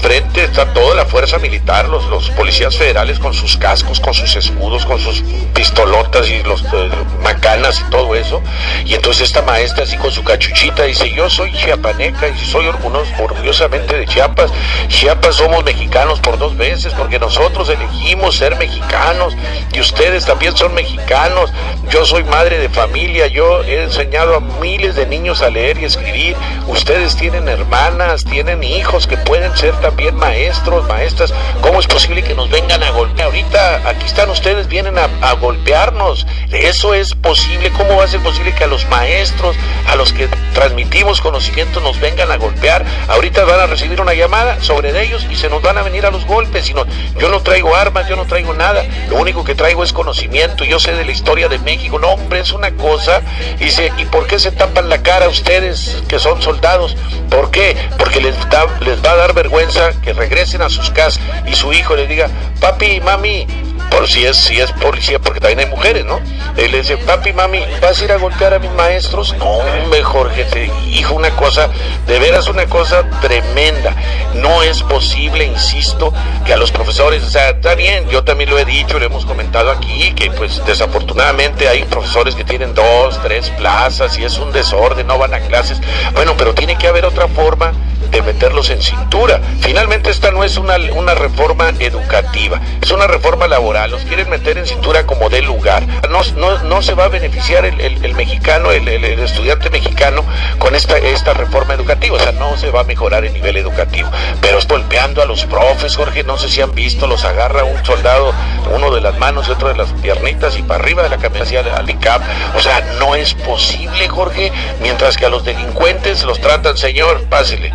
enfrente, 0.09 0.45
está 0.45 0.73
toda 0.73 0.95
la 0.95 1.05
fuerza 1.05 1.39
militar, 1.39 1.87
los, 1.89 2.07
los 2.07 2.31
policías 2.31 2.75
federales 2.75 3.19
con 3.19 3.35
sus 3.35 3.59
cascos, 3.59 4.01
con 4.01 4.15
sus 4.15 4.37
escudos, 4.37 4.87
con 4.87 4.99
sus 4.99 5.23
pistolotas 5.55 6.31
y 6.31 6.43
los 6.45 6.63
eh, 6.63 6.91
macanas 7.23 7.81
y 7.87 7.91
todo 7.91 8.15
eso. 8.15 8.43
Y 8.87 8.95
entonces 8.95 9.25
esta 9.25 9.43
maestra 9.43 9.85
así 9.85 9.99
con 9.99 10.11
su 10.11 10.25
cachuchita 10.25 10.85
dice, 10.85 11.11
yo 11.13 11.29
soy 11.29 11.53
chiapaneca 11.53 12.27
y 12.29 12.39
soy 12.39 12.67
orgullosamente 12.69 13.99
de 13.99 14.07
Chiapas. 14.07 14.51
Chiapas 14.89 15.35
somos 15.37 15.63
mexicanos 15.63 16.21
por 16.21 16.39
dos 16.39 16.57
veces 16.57 16.95
porque 16.95 17.19
nosotros 17.19 17.69
elegimos 17.69 18.37
ser 18.37 18.57
mexicanos 18.57 19.37
y 19.75 19.81
ustedes 19.81 20.25
también 20.25 20.57
son 20.57 20.73
mexicanos. 20.73 21.53
Yo 21.91 22.07
soy 22.07 22.25
madre 22.25 22.59
de 22.59 22.71
familia, 22.71 23.27
yo 23.27 23.63
he 23.65 23.83
enseñado 23.85 24.37
a 24.37 24.41
miles 24.41 24.97
de 24.97 25.07
niños 25.07 25.43
a 25.43 25.51
leer 25.51 25.79
y 25.79 25.85
escribir. 25.85 26.35
Ustedes 26.67 27.15
tienen 27.17 27.49
hermanas, 27.49 28.25
tienen 28.25 28.63
hijos 28.63 29.07
que 29.07 29.19
pueden 29.19 29.55
ser 29.57 29.75
también 29.81 29.98
maestros, 30.13 30.87
maestras. 30.89 31.33
¿Cómo 31.61 31.81
es 31.81 31.87
posible 31.87 32.23
que 32.23 32.35
nos 32.35 32.51
vengan 32.51 32.83
a 32.83 32.91
golpear? 32.91 33.29
ahorita 33.29 33.89
aquí 33.89 34.07
están 34.07 34.31
ustedes, 34.31 34.69
vienen 34.69 34.97
a, 34.99 35.33
golpearnos. 35.33 36.27
Eso 36.51 36.95
es 36.95 37.15
posible. 37.15 37.71
¿Cómo 37.73 37.97
va 37.97 38.05
a 38.05 38.09
ser 38.09 38.21
posible 38.21 38.55
que 38.55 38.65
a 38.65 38.67
los 38.67 38.89
maestros, 38.89 39.57
a 39.87 39.97
los 39.97 40.13
que 40.13 40.29
transmitimos 40.55 41.21
conocimiento, 41.21 41.81
nos 41.81 42.01
vengan 42.01 42.31
a 42.31 42.37
golpear? 42.37 42.85
Ahorita 43.09 43.45
van 43.45 43.61
a 43.61 43.67
recibir 43.67 44.01
una 44.01 44.15
llamada 44.15 44.61
sobre 44.63 44.99
ellos 45.03 45.27
y 45.31 45.37
se 45.37 45.49
nos 45.49 45.63
van 45.63 45.79
a 45.79 45.83
venir 45.83 46.07
a 46.07 46.11
los 46.11 46.25
golpes. 46.27 46.69
Y 46.71 46.75
no, 46.75 46.85
yo 47.19 47.29
no 47.29 47.41
traigo 47.41 47.77
armas, 47.77 48.09
yo 48.09 48.17
no 48.17 48.25
traigo 48.25 48.55
nada. 48.55 48.85
Lo 49.09 49.17
único 49.17 49.45
que 49.45 49.55
traigo 49.55 49.85
es 49.85 49.93
conocimiento. 49.93 50.65
Yo 50.65 50.79
sé 50.79 50.93
de 50.93 51.05
la 51.05 51.13
historia 51.13 51.49
de 51.49 51.59
México. 51.59 51.99
No, 51.99 52.09
hombre, 52.09 52.41
es 52.41 52.53
una 52.53 52.71
cosa. 52.73 53.23
Dice, 53.59 53.93
¿y 53.99 54.05
por 54.07 54.27
qué 54.27 54.39
se 54.39 54.53
tapan 54.53 54.89
la 54.89 55.03
cara 55.03 55.29
ustedes 55.29 56.03
que 56.09 56.19
son 56.19 56.41
soldados? 56.43 56.97
¿Por 57.31 57.51
qué? 57.51 57.77
Porque 57.99 58.21
les, 58.21 58.35
da, 58.49 58.67
les 58.81 59.05
va 59.05 59.13
a 59.13 59.17
dar 59.17 59.35
vergüenza 59.35 59.78
que 60.03 60.13
regresen 60.13 60.63
a 60.63 60.69
sus 60.69 60.91
casas 60.91 61.21
y 61.47 61.55
su 61.55 61.73
hijo 61.73 61.97
le 61.97 62.07
diga, 62.07 62.29
papi, 62.61 63.01
mami, 63.01 63.47
por 63.91 64.09
si 64.09 64.25
es, 64.25 64.37
si 64.37 64.61
es 64.61 64.71
policía, 64.73 65.19
porque 65.19 65.41
también 65.41 65.61
hay 65.61 65.67
mujeres, 65.67 66.05
¿no? 66.05 66.21
Él 66.57 66.73
le 66.73 66.79
dice, 66.79 66.97
papi, 66.97 67.33
mami, 67.33 67.65
¿vas 67.81 68.01
a 68.01 68.05
ir 68.05 68.13
a 68.13 68.17
golpear 68.17 68.55
a 68.55 68.59
mis 68.59 68.71
maestros? 68.73 69.35
No, 69.39 69.59
mejor 69.91 70.31
gente, 70.33 70.71
hijo, 70.87 71.15
una 71.15 71.31
cosa, 71.31 71.69
de 72.07 72.19
veras 72.19 72.49
una 72.49 72.67
cosa 72.67 73.05
tremenda. 73.21 73.95
No 74.35 74.63
es 74.63 74.83
posible, 74.83 75.45
insisto, 75.45 76.13
que 76.45 76.53
a 76.53 76.57
los 76.57 76.73
profesores, 76.73 77.23
o 77.23 77.31
sea, 77.31 77.51
está 77.51 77.75
bien, 77.75 78.09
yo 78.09 78.25
también 78.25 78.51
lo 78.51 78.59
he 78.59 78.65
dicho, 78.65 78.99
lo 78.99 79.07
hemos 79.07 79.25
comentado 79.25 79.71
aquí, 79.71 80.13
que 80.15 80.31
pues 80.31 80.65
desafortunadamente 80.67 81.69
hay 81.69 81.85
profesores 81.85 82.35
que 82.35 82.45
tienen 82.45 82.75
dos, 82.75 83.21
tres 83.23 83.51
plazas 83.51 84.19
y 84.19 84.25
es 84.25 84.39
un 84.39 84.53
desorden, 84.53 85.07
no 85.07 85.19
van 85.19 85.35
a 85.35 85.41
clases. 85.41 85.81
Bueno, 86.15 86.35
pero 86.37 86.55
tiene 86.55 86.77
que 86.77 86.89
haber 86.89 87.05
otra 87.05 87.29
forma 87.29 87.73
de 88.11 88.23
meterlos 88.23 88.71
en 88.71 88.81
cintura. 88.83 89.41
Finalmente 89.61 90.11
esta 90.11 90.31
no 90.31 90.45
es 90.45 90.57
una, 90.57 90.77
una 90.95 91.15
reforma 91.15 91.71
educativa, 91.79 92.61
es 92.81 92.91
una 92.91 93.07
reforma 93.07 93.47
laboral. 93.47 93.78
Los 93.87 94.05
quieren 94.05 94.29
meter 94.31 94.59
en 94.59 94.67
cintura 94.67 95.07
como 95.07 95.29
de 95.29 95.43
lugar. 95.43 95.87
No, 96.11 96.21
no, 96.37 96.59
no 96.65 96.83
se 96.83 96.95
va 96.95 97.05
a 97.05 97.09
beneficiar 97.09 97.65
el, 97.65 97.81
el, 97.81 98.05
el 98.05 98.15
mexicano, 98.15 98.73
el, 98.73 98.89
el, 98.89 99.05
estudiante 99.21 99.71
mexicano 99.71 100.25
con 100.59 100.75
esta, 100.75 100.99
esta 100.99 101.35
reforma 101.35 101.75
educativa. 101.75 102.17
O 102.17 102.21
sea, 102.21 102.33
no 102.33 102.57
se 102.57 102.71
va 102.71 102.81
a 102.81 102.85
mejorar 102.85 103.25
el 103.25 103.33
nivel 103.33 103.57
educativo. 103.57 104.11
Pero 104.41 104.59
es 104.59 104.67
golpeando 104.67 105.23
a 105.23 105.27
los 105.27 105.45
profes, 105.47 105.97
Jorge, 105.97 106.25
no 106.25 106.37
sé 106.39 106.49
si 106.49 106.61
han 106.61 106.75
visto, 106.75 107.07
los 107.07 107.25
agarra 107.25 107.65
un 107.65 107.85
soldado, 107.85 108.33
uno 108.75 108.91
de 108.91 109.01
las 109.01 109.19
manos 109.19 109.49
y 109.49 109.53
otro 109.53 109.69
de 109.69 109.77
las 109.77 109.93
piernitas 110.03 110.59
y 110.59 110.63
para 110.63 110.83
arriba 110.83 111.03
de 111.03 111.09
la 111.09 111.19
cabeza 111.19 111.39
al 111.77 111.89
ICAP. 111.89 112.23
O 112.57 112.61
sea, 112.61 112.81
no 112.99 113.15
es 113.15 113.35
posible, 113.35 114.09
Jorge, 114.09 114.53
mientras 114.81 115.17
que 115.17 115.27
a 115.27 115.29
los 115.29 115.45
delincuentes 115.45 116.25
los 116.25 116.41
tratan, 116.41 116.77
señor, 116.77 117.25
pásele. 117.25 117.73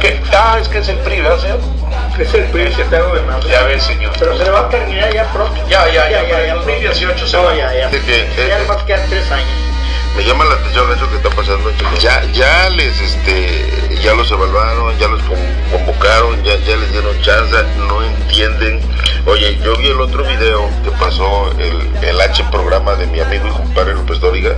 ¿Qué? 0.00 0.20
Ah, 0.32 0.58
es 0.60 0.68
que 0.68 0.78
es 0.78 0.88
el 0.88 0.98
PRI, 0.98 1.20
¿verdad, 1.20 1.40
señor? 1.40 1.77
Es 2.18 2.34
el 2.34 2.44
PRI 2.46 2.64
que 2.74 2.82
está 2.82 3.00
gobernando. 3.00 3.48
Ya 3.48 3.62
ves, 3.62 3.82
señor. 3.84 4.12
Pero 4.18 4.36
se 4.36 4.44
le 4.44 4.50
va 4.50 4.60
a 4.60 4.68
terminar 4.68 5.12
ya 5.12 5.24
pronto. 5.32 5.54
Ya, 5.68 5.86
ya, 5.86 6.10
ya, 6.10 6.28
ya, 6.28 6.46
ya, 6.46 6.54
2018 6.54 7.26
se 7.26 7.36
va. 7.36 7.54
ya, 7.54 7.72
ya. 7.72 7.90
Que, 7.90 7.98
eh, 7.98 8.48
ya 8.48 8.58
le 8.58 8.64
va 8.64 8.74
a 8.74 8.84
quedar 8.84 9.06
tres 9.08 9.30
años. 9.30 9.67
Me 10.16 10.24
llama 10.24 10.44
la 10.44 10.54
atención 10.54 10.90
eso 10.92 11.08
que 11.10 11.16
está 11.16 11.30
pasando. 11.30 11.70
Ya, 12.00 12.22
ya 12.32 12.68
les, 12.70 13.00
este, 13.00 13.98
ya 14.02 14.14
los 14.14 14.30
evaluaron, 14.30 14.98
ya 14.98 15.08
los 15.08 15.22
con- 15.22 15.38
convocaron, 15.70 16.42
ya, 16.42 16.56
ya 16.66 16.76
les 16.76 16.90
dieron 16.92 17.20
chance, 17.22 17.56
no 17.76 18.02
entienden. 18.02 18.80
Oye, 19.26 19.58
yo 19.62 19.76
vi 19.76 19.88
el 19.88 20.00
otro 20.00 20.24
video 20.24 20.68
que 20.82 20.90
pasó 20.92 21.50
el, 21.58 22.04
el 22.04 22.20
H 22.20 22.44
programa 22.50 22.94
de 22.94 23.06
mi 23.06 23.20
amigo 23.20 23.46
y 23.46 23.50
compadre 23.50 23.94
López 23.94 24.20
Dóriga. 24.20 24.54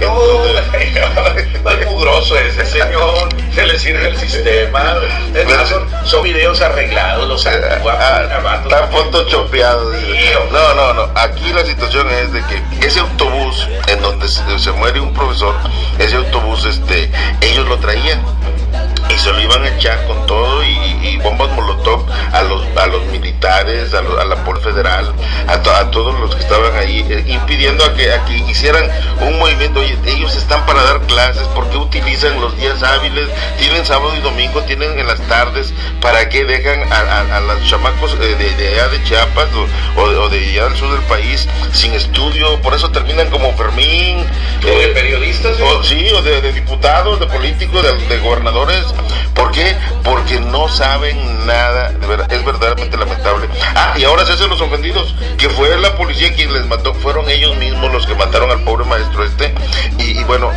No, 0.00 1.70
es 1.70 1.86
mugroso 1.90 2.36
ese 2.36 2.64
señor, 2.66 3.28
se 3.54 3.66
le 3.66 3.78
sirve 3.78 4.08
el 4.08 4.16
sistema. 4.18 4.96
Es 5.34 5.46
más, 5.48 5.68
son, 5.68 5.86
son 6.04 6.22
videos 6.24 6.60
arreglados, 6.60 7.28
los 7.28 7.46
actúa, 7.46 7.92
Ah, 7.98 8.22
grabando. 8.28 8.68
está 8.68 8.86
photoshopeado. 8.88 9.90
dice. 9.92 10.06
Sí, 10.12 10.34
hombre. 10.34 10.52
No, 10.58 10.74
no, 10.74 10.94
no. 10.94 11.10
Aquí 11.18 11.52
la 11.52 11.64
situación 11.64 12.10
es 12.10 12.32
de 12.32 12.42
que 12.46 12.86
ese 12.86 13.00
autobús 13.00 13.68
se, 14.28 14.58
se 14.58 14.72
muere 14.72 15.00
un 15.00 15.12
profesor, 15.12 15.54
ese 15.98 16.16
autobús, 16.16 16.64
este, 16.64 17.10
ellos 17.40 17.68
lo 17.68 17.78
traían 17.78 18.20
y 19.08 19.18
se 19.18 19.30
lo 19.32 19.40
iban 19.40 19.64
a 19.64 19.68
echar 19.68 20.04
con 20.06 20.26
todo 20.26 20.62
y, 20.64 20.68
y 21.02 21.16
bombas 21.18 21.50
molotov 21.52 22.04
a 22.32 22.42
los 22.42 22.62
a 22.76 22.86
los 22.86 23.04
militares, 23.06 23.92
a, 23.94 24.00
lo- 24.02 24.20
a 24.20 24.24
la 24.24 24.36
Policía 24.44 24.72
Federal, 24.72 25.12
a, 25.48 25.58
to- 25.62 25.74
a 25.74 25.90
todos 25.90 26.18
los 26.20 26.34
que 26.34 26.42
estaban 26.42 26.74
ahí, 26.76 27.04
eh, 27.10 27.24
impidiendo 27.26 27.84
a 27.84 27.94
que, 27.94 28.12
a 28.12 28.24
que 28.24 28.36
hicieran 28.38 28.88
un 29.20 29.38
movimiento. 29.38 29.80
Oye, 29.80 29.98
ellos 30.06 30.36
están 30.36 30.64
para 30.66 30.82
dar 30.84 31.00
clases, 31.02 31.42
¿por 31.48 31.68
qué 31.70 31.76
utilizan 31.78 32.40
los 32.40 32.56
días 32.56 32.82
hábiles? 32.82 33.28
Tienen 33.58 33.84
sábado 33.84 34.14
y 34.16 34.20
domingo, 34.20 34.62
tienen 34.62 34.98
en 34.98 35.06
las 35.06 35.20
tardes, 35.22 35.72
¿para 36.00 36.28
qué 36.28 36.44
dejan 36.44 36.80
a, 36.92 37.40
los 37.40 37.68
chamacos 37.68 38.14
eh, 38.20 38.34
de, 38.36 38.54
de 38.54 38.68
allá 38.74 38.88
de 38.88 39.02
Chiapas 39.04 39.48
o, 39.54 40.00
o 40.00 40.08
de- 40.10 40.16
o 40.16 40.28
de 40.28 40.38
allá 40.38 40.64
del 40.68 40.76
sur 40.76 40.92
del 40.92 41.02
país 41.02 41.48
sin 41.72 41.92
estudio? 41.94 42.60
Por 42.62 42.74
eso 42.74 42.90
terminan 42.90 43.28
como 43.30 43.52
Fermín. 43.56 44.24
¿O 44.62 44.66
de 44.66 44.84
eh, 44.84 44.88
periodistas? 44.88 45.60
o, 45.60 45.82
sí, 45.82 46.08
o 46.10 46.22
de, 46.22 46.40
de 46.40 46.52
diputados, 46.52 47.18
de 47.18 47.26
políticos, 47.26 47.82
de, 47.82 47.92
de 48.06 48.18
gobernadores. 48.20 48.91
¿Por 49.34 49.50
qué? 49.52 49.76
Porque 50.04 50.40
no 50.40 50.68
saben 50.68 51.46
nada. 51.46 51.90
De 51.90 52.06
verdad, 52.06 52.32
es 52.32 52.44
verdaderamente 52.44 52.96
lamentable. 52.96 53.48
Ah, 53.74 53.94
y 53.96 54.04
ahora 54.04 54.24
se 54.26 54.32
hacen 54.32 54.48
los 54.48 54.60
ofendidos, 54.60 55.14
que 55.38 55.48
fue 55.50 55.76
la 55.78 55.96
policía 55.96 56.34
quien 56.34 56.52
les 56.52 56.66
mató, 56.66 56.94
fueron 56.94 57.28
ellos 57.30 57.56
mismos 57.56 57.92
los 57.92 58.06
que 58.06 58.14
mataron 58.14 58.50
al 58.50 58.60
pobre 58.60 58.84
maestro 58.84 59.24
este. 59.24 59.54
Y, 59.98 60.20
y 60.20 60.24
bueno, 60.24 60.50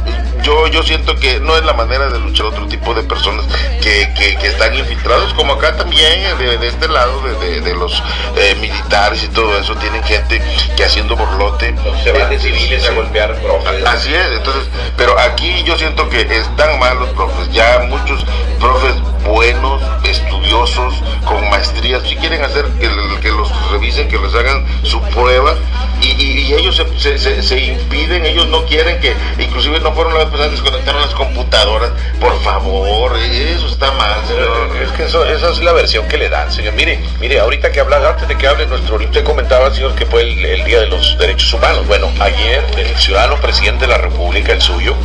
yo, 0.43 0.67
yo 0.67 0.83
siento 0.83 1.15
que 1.15 1.39
no 1.39 1.55
es 1.57 1.65
la 1.65 1.73
manera 1.73 2.09
de 2.09 2.19
luchar 2.19 2.47
otro 2.47 2.67
tipo 2.67 2.93
de 2.93 3.03
personas 3.03 3.45
que, 3.81 4.13
que, 4.13 4.35
que 4.37 4.47
están 4.47 4.75
infiltrados, 4.75 5.33
como 5.33 5.53
acá 5.53 5.75
también, 5.77 6.11
eh, 6.13 6.35
de, 6.37 6.57
de 6.57 6.67
este 6.67 6.87
lado, 6.87 7.21
de, 7.21 7.35
de, 7.35 7.61
de 7.61 7.73
los 7.75 8.01
eh, 8.37 8.55
militares 8.59 9.23
y 9.23 9.27
todo 9.29 9.57
eso, 9.57 9.75
tienen 9.75 10.03
gente 10.03 10.41
que 10.75 10.83
haciendo 10.83 11.15
borlote. 11.15 11.73
Se 12.03 12.11
van 12.11 12.29
de 12.29 12.35
eh, 12.35 12.39
civiles 12.39 12.87
a 12.87 12.91
golpear 12.91 13.35
profes. 13.35 13.85
Así 13.85 14.13
es, 14.13 14.27
entonces, 14.37 14.63
pero 14.97 15.17
aquí 15.19 15.63
yo 15.63 15.77
siento 15.77 16.09
que 16.09 16.21
están 16.21 16.77
mal 16.79 16.99
los 16.99 17.09
profes, 17.09 17.51
ya 17.51 17.79
muchos 17.87 18.24
profes 18.59 18.93
buenos, 19.25 19.81
estudiosos, 20.03 20.93
con 21.25 21.49
maestrías, 21.49 22.03
si 22.07 22.15
quieren 22.15 22.43
hacer 22.43 22.65
que, 22.79 22.87
que 23.21 23.29
los 23.31 23.71
revisen, 23.71 24.07
que 24.07 24.17
les 24.19 24.33
hagan 24.35 24.65
su 24.83 25.01
prueba, 25.01 25.55
y, 26.01 26.07
y- 26.21 26.39
y 26.45 26.53
ellos 26.53 26.75
se, 26.75 26.85
se- 26.99 27.17
se- 27.17 27.41
se 27.41 27.59
impiden, 27.59 28.25
ellos 28.25 28.47
no 28.47 28.63
quieren 28.65 28.99
que, 28.99 29.15
inclusive 29.39 29.79
no 29.79 29.93
fueron 29.93 30.13
las 30.13 30.25
personas 30.25 30.47
que 30.49 30.55
desconectaron 30.61 31.01
las 31.01 31.13
computadoras, 31.15 31.91
por 32.19 32.39
favor, 32.43 33.17
eso 33.17 33.67
está 33.67 33.91
mal, 33.93 34.15
señor. 34.27 34.69
Es 34.83 34.91
que 34.91 35.03
eso, 35.05 35.25
esa 35.25 35.49
es 35.51 35.59
la 35.59 35.73
versión 35.73 36.07
que 36.07 36.17
le 36.17 36.29
dan, 36.29 36.51
señor. 36.51 36.73
Mire, 36.75 36.99
mire, 37.19 37.39
ahorita 37.39 37.71
que 37.71 37.79
habla, 37.79 38.07
antes 38.09 38.27
de 38.27 38.37
que 38.37 38.47
hable 38.47 38.67
nuestro, 38.67 38.97
usted 38.97 39.23
comentaba, 39.23 39.73
señor, 39.73 39.95
que 39.95 40.05
fue 40.05 40.21
el, 40.21 40.45
el 40.45 40.63
Día 40.65 40.81
de 40.81 40.87
los 40.87 41.17
Derechos 41.17 41.51
Humanos. 41.53 41.87
Bueno, 41.87 42.09
ayer 42.19 42.63
el 42.77 42.95
ciudadano 42.97 43.37
presidente 43.37 43.87
de 43.87 43.91
la 43.91 43.97
República, 43.97 44.51
el 44.53 44.61
suyo, 44.61 44.95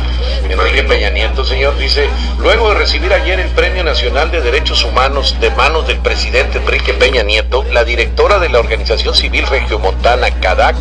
Enrique 0.47 0.83
Peña 0.83 1.09
Nieto, 1.09 1.43
señor, 1.45 1.77
dice, 1.77 2.07
luego 2.37 2.69
de 2.69 2.75
recibir 2.75 3.10
ayer 3.13 3.39
el 3.39 3.49
Premio 3.49 3.83
Nacional 3.83 4.31
de 4.31 4.41
Derechos 4.41 4.85
Humanos 4.85 5.35
de 5.41 5.49
manos 5.51 5.85
del 5.85 5.97
presidente 5.97 6.59
Enrique 6.59 6.93
Peña 6.93 7.23
Nieto, 7.23 7.63
la 7.71 7.83
directora 7.83 8.39
de 8.39 8.47
la 8.47 8.59
Organización 8.59 9.13
Civil 9.13 9.45
Regiomontana, 9.47 10.31
CADAC, 10.39 10.75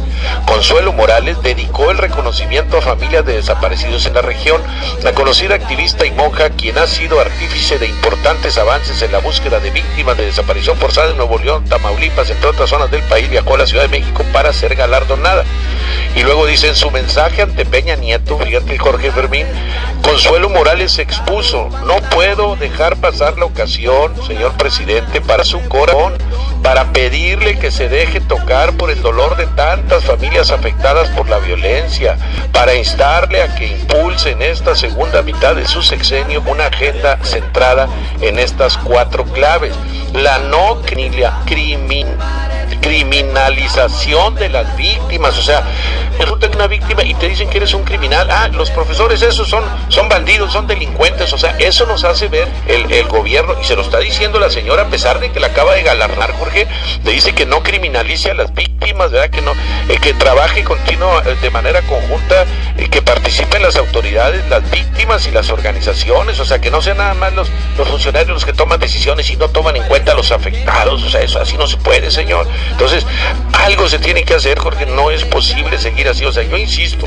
Consuelo 0.46 0.92
Morales, 0.92 1.42
dedicó 1.42 1.90
el 1.90 1.98
reconocimiento 1.98 2.76
a 2.76 2.82
familias 2.82 3.24
de 3.26 3.34
desaparecidos 3.34 4.06
en 4.06 4.14
la 4.14 4.22
región. 4.22 4.62
La 5.02 5.12
conocida 5.12 5.56
activista 5.56 6.06
y 6.06 6.12
monja, 6.12 6.50
quien 6.50 6.78
ha 6.78 6.86
sido 6.86 7.20
artífice 7.20 7.78
de 7.78 7.86
importantes 7.86 8.58
avances 8.58 9.02
en 9.02 9.12
la 9.12 9.18
búsqueda 9.18 9.58
de 9.58 9.70
víctimas 9.70 10.16
de 10.16 10.26
desaparición 10.26 10.76
forzada 10.76 11.10
en 11.10 11.16
Nuevo 11.16 11.38
León, 11.38 11.64
Tamaulipas, 11.64 12.30
entre 12.30 12.50
otras 12.50 12.70
zonas 12.70 12.90
del 12.90 13.02
país, 13.02 13.28
viajó 13.28 13.54
a 13.54 13.58
la 13.58 13.66
Ciudad 13.66 13.84
de 13.84 13.98
México 13.98 14.24
para 14.32 14.52
ser 14.52 14.76
galardonada. 14.76 15.44
Y 16.14 16.22
luego 16.22 16.46
dice 16.46 16.68
en 16.68 16.76
su 16.76 16.90
mensaje 16.90 17.42
ante 17.42 17.64
Peña 17.64 17.96
Nieto, 17.96 18.38
fíjate 18.38 18.78
Jorge 18.78 19.10
Fermín, 19.10 19.46
Consuelo 20.02 20.48
Morales 20.48 20.98
expuso, 20.98 21.68
no 21.86 21.96
puedo 22.10 22.56
dejar 22.56 22.96
pasar 22.96 23.38
la 23.38 23.44
ocasión, 23.44 24.12
señor 24.26 24.52
presidente, 24.54 25.20
para 25.20 25.44
su 25.44 25.60
corazón, 25.68 26.14
para 26.62 26.92
pedirle 26.92 27.58
que 27.58 27.70
se 27.70 27.88
deje 27.88 28.20
tocar 28.20 28.72
por 28.72 28.90
el 28.90 29.00
dolor 29.02 29.36
de 29.36 29.46
tantas 29.46 30.04
familias 30.04 30.50
afectadas 30.50 31.08
por 31.10 31.28
la 31.28 31.38
violencia, 31.38 32.16
para 32.52 32.74
instarle 32.74 33.42
a 33.42 33.54
que 33.54 33.66
impulse 33.66 34.30
en 34.30 34.42
esta 34.42 34.74
segunda 34.74 35.22
mitad 35.22 35.54
de 35.54 35.66
su 35.66 35.82
sexenio 35.82 36.42
una 36.46 36.66
agenda 36.66 37.18
centrada 37.22 37.88
en 38.20 38.38
estas 38.38 38.76
cuatro 38.78 39.24
claves. 39.24 39.74
La 40.12 40.38
no 40.38 40.82
crilia- 40.82 41.34
crimin 41.46 42.06
criminalización 42.78 44.34
de 44.34 44.48
las 44.48 44.76
víctimas, 44.76 45.36
o 45.38 45.42
sea, 45.42 45.64
resulta 46.18 46.48
que 46.48 46.56
una 46.56 46.66
víctima 46.66 47.02
y 47.04 47.14
te 47.14 47.28
dicen 47.28 47.48
que 47.48 47.58
eres 47.58 47.74
un 47.74 47.84
criminal, 47.84 48.28
ah, 48.30 48.48
los 48.48 48.70
profesores 48.70 49.22
esos 49.22 49.48
son, 49.48 49.64
son 49.88 50.08
bandidos, 50.08 50.52
son 50.52 50.66
delincuentes, 50.66 51.32
o 51.32 51.38
sea, 51.38 51.56
eso 51.58 51.86
nos 51.86 52.04
hace 52.04 52.28
ver 52.28 52.48
el, 52.66 53.08
gobierno, 53.08 53.56
y 53.60 53.64
se 53.64 53.74
lo 53.74 53.82
está 53.82 53.98
diciendo 53.98 54.38
la 54.38 54.50
señora, 54.50 54.82
a 54.82 54.86
pesar 54.86 55.20
de 55.20 55.30
que 55.32 55.40
la 55.40 55.48
acaba 55.48 55.74
de 55.74 55.82
galardonar, 55.82 56.32
Jorge, 56.32 56.66
le 57.04 57.12
dice 57.12 57.32
que 57.32 57.46
no 57.46 57.62
criminalice 57.62 58.30
a 58.30 58.34
las 58.34 58.54
víctimas, 58.54 59.10
¿verdad? 59.10 59.30
Que 59.30 59.42
no, 59.42 59.52
eh, 59.88 59.98
que 60.00 60.14
trabaje 60.14 60.62
continua, 60.64 61.22
eh, 61.26 61.36
de 61.40 61.50
manera 61.50 61.82
conjunta, 61.82 62.44
eh, 62.76 62.88
que 62.88 63.02
participen 63.02 63.62
las 63.62 63.76
autoridades, 63.76 64.46
las 64.48 64.68
víctimas 64.70 65.26
y 65.26 65.30
las 65.30 65.50
organizaciones, 65.50 66.38
o 66.40 66.44
sea, 66.44 66.60
que 66.60 66.70
no 66.70 66.80
sean 66.82 66.98
nada 66.98 67.14
más 67.14 67.32
los, 67.32 67.48
los 67.76 67.88
funcionarios 67.88 68.30
los 68.30 68.44
que 68.44 68.52
toman 68.52 68.78
decisiones 68.78 69.30
y 69.30 69.36
no 69.36 69.48
toman 69.48 69.76
en 69.76 69.82
cuenta 69.84 70.12
a 70.12 70.14
los 70.14 70.30
afectados, 70.30 71.02
o 71.02 71.10
sea, 71.10 71.20
eso 71.22 71.40
así 71.40 71.56
no 71.56 71.66
se 71.66 71.76
puede, 71.78 72.10
señor. 72.10 72.46
Entonces, 72.70 73.06
algo 73.54 73.88
se 73.88 73.98
tiene 73.98 74.24
que 74.24 74.34
hacer, 74.34 74.58
Jorge, 74.58 74.86
no 74.86 75.10
es 75.10 75.24
posible 75.24 75.78
seguir 75.78 76.08
así. 76.08 76.24
O 76.24 76.32
sea, 76.32 76.42
yo 76.42 76.56
insisto, 76.56 77.06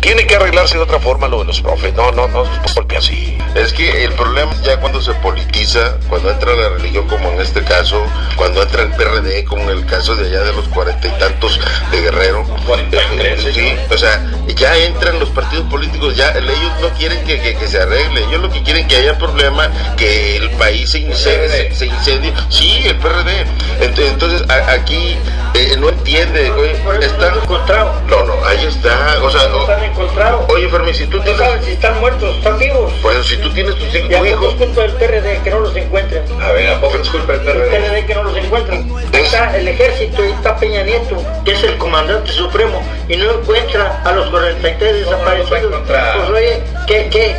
tiene 0.00 0.26
que 0.26 0.36
arreglarse 0.36 0.76
de 0.76 0.82
otra 0.82 0.98
forma 1.00 1.28
lo 1.28 1.40
de 1.40 1.44
los 1.46 1.60
profes. 1.60 1.94
No, 1.94 2.12
no, 2.12 2.28
no, 2.28 2.44
golpe 2.74 2.96
así. 2.96 3.36
Es 3.54 3.72
que 3.72 4.04
el 4.04 4.12
problema 4.12 4.52
ya 4.64 4.78
cuando 4.78 5.00
se 5.02 5.12
politiza, 5.14 5.96
cuando 6.08 6.30
entra 6.30 6.54
la 6.54 6.70
religión 6.70 7.06
como 7.08 7.30
en 7.32 7.40
este 7.40 7.62
caso, 7.62 8.02
cuando 8.36 8.62
entra 8.62 8.82
el 8.82 8.90
PRD 8.92 9.44
como 9.44 9.64
en 9.64 9.78
el 9.78 9.86
caso 9.86 10.14
de 10.16 10.28
allá 10.28 10.44
de 10.44 10.52
los 10.54 10.68
cuarenta 10.68 11.06
y 11.08 11.10
tantos 11.12 11.60
de 11.90 12.00
Guerrero. 12.00 12.44
43, 12.66 13.54
sí, 13.54 13.74
o 13.90 13.98
sea, 13.98 14.24
ya 14.56 14.76
entran 14.76 15.18
los 15.18 15.28
partidos 15.30 15.66
políticos, 15.66 16.16
ya 16.16 16.30
ellos 16.30 16.72
no 16.80 16.88
quieren 16.90 17.22
que, 17.24 17.40
que- 17.40 17.54
que 17.56 17.68
se 17.68 17.78
arregle, 17.80 18.20
ellos 18.24 18.40
lo 18.40 18.50
que 18.50 18.62
quieren 18.62 18.86
que 18.88 18.96
haya 18.96 19.18
problema, 19.18 19.68
que 19.96 20.36
el 20.36 20.50
país 20.52 20.90
se 20.90 20.98
incendie, 21.00 21.70
se, 21.70 21.74
se 21.74 21.86
incendie. 21.86 22.32
Sí, 22.48 22.82
el 22.86 22.96
PRD. 22.96 23.44
Ent- 23.80 23.98
Entonces 23.98 24.48
a- 24.48 24.71
aquí 24.72 25.16
eh, 25.54 25.76
no 25.78 25.88
entiende, 25.90 26.50
oye, 26.52 26.72
están... 27.00 27.18
no 27.20 27.26
han 27.26 27.38
encontrado. 27.42 27.92
No, 28.08 28.24
no, 28.24 28.44
ahí 28.46 28.64
está, 28.66 29.18
o 29.22 29.30
sea, 29.30 29.48
No 29.48 29.60
están 29.60 29.84
encontrados. 29.84 30.44
oye 30.48 30.68
Fermi, 30.68 30.94
si 30.94 31.06
tú 31.06 31.18
No 31.18 31.24
tienes, 31.24 31.40
saben 31.42 31.62
si 31.64 31.70
están 31.72 32.00
muertos 32.00 32.36
están 32.36 32.58
vivos. 32.58 32.92
pues 33.02 33.26
si 33.26 33.36
tú 33.36 33.50
tienes 33.52 33.74
tus 33.76 33.88
cinco 33.92 34.24
hijos, 34.26 34.48
es 34.54 34.58
culpa 34.66 34.80
del 34.82 34.92
PRD 34.92 35.38
que 35.42 35.50
no 35.50 35.60
los 35.60 35.76
encuentren. 35.76 36.22
A 36.42 36.52
ver, 36.52 36.70
¿a 36.74 36.80
poco 36.80 36.96
es 36.96 37.08
culpa 37.08 37.32
del 37.34 37.48
El 37.48 37.62
PRD? 37.68 38.06
Que 38.06 38.14
no 38.14 38.22
los 38.24 38.36
encuentran. 38.36 38.88
Ahí 39.12 39.22
está 39.22 39.56
el 39.56 39.68
ejército, 39.68 40.22
ahí 40.22 40.30
está 40.32 40.56
Peña 40.56 40.82
Nieto, 40.82 41.16
que 41.44 41.52
es 41.52 41.62
el 41.64 41.76
comandante 41.78 42.32
supremo, 42.32 42.82
y 43.08 43.16
no 43.16 43.30
encuentra 43.32 44.00
a 44.04 44.12
los 44.12 44.28
43 44.30 45.04
¿Cómo 45.04 45.16
no 45.16 45.22
los 45.22 45.26
va 45.26 45.30
a 45.32 45.34
desaparecidos. 45.36 45.72
encontrar? 45.72 46.16
Pues 46.16 46.30
oye, 46.30 46.62
¿qué, 46.86 47.08
qué, 47.10 47.36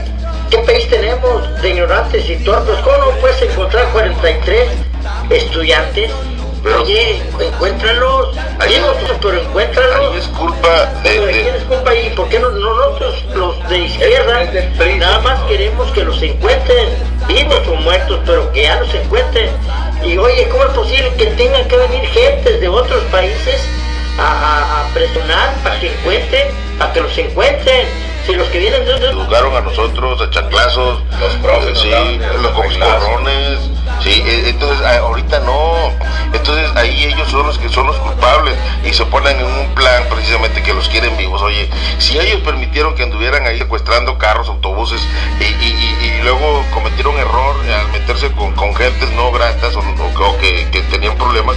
¿qué 0.51 0.57
país 0.59 0.87
tenemos 0.89 1.61
de 1.61 1.69
ignorantes 1.69 2.29
y 2.29 2.35
torpes? 2.43 2.75
¿Cómo 2.83 2.97
no 2.97 3.11
puedes 3.19 3.41
encontrar 3.41 3.85
43 3.91 4.69
estudiantes? 5.31 6.11
Pero- 6.63 6.83
oye, 6.83 7.21
encuéntralos. 7.39 8.29
Ahí- 8.59 8.73
Digo, 8.75 8.93
pero 9.21 9.41
encuéntralos. 9.41 10.11
ahí 10.13 10.17
es 10.19 10.27
culpa 10.27 10.69
de... 10.69 11.09
Pero 11.09 11.25
¿de 11.25 11.31
quién 11.41 11.55
es 11.55 11.63
culpa 11.63 11.93
y 11.95 12.09
por 12.11 12.29
qué 12.29 12.39
no- 12.39 12.49
nosotros 12.51 13.23
los 13.35 13.69
de 13.69 13.79
izquierda 13.79 14.43
nada 14.97 15.19
más 15.19 15.39
queremos 15.41 15.91
que 15.91 16.03
los 16.05 16.21
encuentren 16.21 16.87
vivos 17.27 17.61
o 17.67 17.75
muertos 17.75 18.19
pero 18.25 18.51
que 18.51 18.63
ya 18.63 18.79
los 18.79 18.93
encuentren 18.93 19.49
y 20.03 20.17
oye 20.17 20.47
cómo 20.49 20.63
es 20.65 20.69
posible 20.71 21.13
que 21.17 21.25
tengan 21.27 21.65
que 21.67 21.77
venir 21.77 22.05
gentes 22.09 22.59
de 22.61 22.67
otros 22.67 23.01
países 23.05 23.61
a, 24.19 24.23
a- 24.23 24.81
a 24.89 24.93
presionar 24.93 25.53
para 25.63 25.79
que 25.79 25.87
encuentren 25.91 26.47
para 26.77 26.93
que 26.93 27.01
los 27.01 27.17
encuentren 27.17 27.87
si 28.25 28.33
los 28.35 28.47
que 28.49 28.59
vienen 28.59 28.85
de 28.85 28.93
otros 28.93 29.11
educaron 29.11 29.53
a 29.57 29.59
nosotros, 29.61 30.21
a 30.21 30.29
chanclazos, 30.29 30.99
Los 31.19 31.33
profes 31.41 31.77
sí, 31.77 31.89
los 32.41 32.51
coscorrones, 32.53 33.59
sí, 34.01 34.23
eh, 34.25 34.43
entonces 34.47 34.85
ahorita 34.85 35.39
no, 35.41 35.91
entonces 36.33 36.69
ahí 36.75 37.05
ellos 37.05 37.29
son 37.29 37.45
los 37.45 37.57
que 37.57 37.69
son 37.69 37.87
los 37.87 37.97
culpables 37.97 38.55
y 38.83 38.93
se 38.93 39.05
ponen 39.05 39.39
en 39.39 39.45
un 39.45 39.73
plan 39.75 40.03
precisamente 40.09 40.61
que 40.63 40.73
los 40.73 40.89
quieren 40.89 41.15
vivos, 41.17 41.41
oye, 41.41 41.69
si 41.99 42.17
ellos 42.19 42.41
permitieron 42.41 42.95
que 42.95 43.03
anduvieran 43.03 43.45
ahí 43.45 43.57
secuestrando 43.57 44.17
carros, 44.17 44.49
autobuses 44.49 45.01
y, 45.39 45.82
luego 46.23 46.63
cometieron 46.73 47.17
error 47.17 47.55
al 47.69 47.91
meterse 47.91 48.31
con, 48.31 48.53
con 48.53 48.73
gentes 48.75 49.09
no 49.11 49.31
gratas 49.31 49.75
o, 49.75 49.81
que, 50.39 50.67
que 50.71 50.81
tenían 50.83 51.15
problemas 51.17 51.55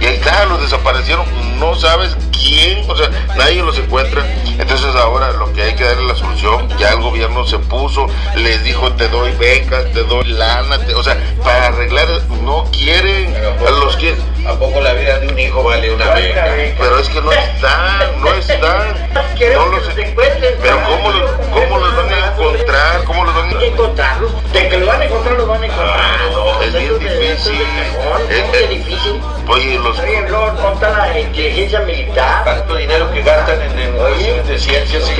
y 0.00 0.06
ahí 0.06 0.14
está, 0.14 0.44
los 0.46 0.60
desaparecieron, 0.60 1.24
no 1.60 1.74
sabes 1.76 2.16
quién, 2.32 2.88
o 2.90 2.96
sea, 2.96 3.08
nadie 3.36 3.62
los 3.62 3.78
encuentra, 3.78 4.26
entonces 4.58 4.94
ahora 4.96 5.30
lo 5.32 5.52
que 5.52 5.62
hay 5.62 5.74
que 5.76 5.84
darle 5.84 6.06
la 6.08 6.16
solución, 6.16 6.68
ya 6.76 6.88
el 6.90 7.00
gobierno 7.00 7.46
se 7.46 7.58
puso, 7.58 8.08
les 8.34 8.64
dijo 8.64 8.90
te 8.94 9.08
doy 9.08 9.30
becas, 9.32 9.84
te 9.92 10.02
doy 10.02 10.24
lana, 10.24 10.78
o 10.96 11.02
sea, 11.04 11.16
para 11.44 11.68
arreglar, 11.68 12.08
no 12.42 12.64
quieren, 12.72 13.32
Pero, 13.32 13.48
¿a 13.50 13.52
a 13.52 13.56
poco- 13.58 13.70
los 13.84 13.96
que, 13.96 14.16
¿A 14.44 14.54
poco 14.58 14.80
la 14.80 14.92
vida 14.94 15.18
de 15.20 15.28
un 15.28 15.38
hijo 15.38 15.62
vale 15.62 15.92
una 15.94 16.10
beca? 16.14 16.44
pero 16.78 16.98
es 16.98 17.08
que 17.08 17.20
no 17.20 17.30
están, 17.30 18.20
no 18.20 18.34
están, 18.34 19.08
no 19.54 19.66
los, 19.66 19.98
encuentren 19.98 20.54
pero 20.60 20.82
cómo 20.84 21.10
los, 21.10 21.30
cómo 21.52 21.78
los 21.78 21.96
van 21.96 22.12
a 22.12 22.26
encontrar, 22.26 23.04
cómo 23.04 23.24
los 23.24 23.34
van 23.34 23.56
a 23.56 23.62
encontrarlos 23.64 24.52
de 24.52 24.68
que 24.68 24.78
lo 24.78 24.86
van 24.86 25.00
a 25.00 25.04
encontrar 25.04 25.36
los 25.36 25.46
van 25.48 25.62
a 25.62 25.66
encontrar 25.66 25.96
Ah, 25.96 26.28
no, 26.32 26.62
es 26.62 26.72
bien 26.72 26.98
difícil. 26.98 27.60
Es- 27.62 28.40
¿cómo 28.40 28.52
que 28.52 28.62
es- 28.64 28.70
difícil 28.70 29.20
oye, 29.48 29.78
los, 29.78 29.98
Oye, 30.00 30.28
Lord, 30.28 30.56
¿dónde 30.56 30.74
está 30.74 30.90
la 31.08 31.20
inteligencia 31.20 31.80
militar? 31.80 32.44
Tanto 32.44 32.74
dinero 32.74 33.12
que 33.12 33.22
gastan 33.22 33.62
en, 33.62 33.78
en 33.78 34.46
de 34.48 34.58
ciencias, 34.58 35.10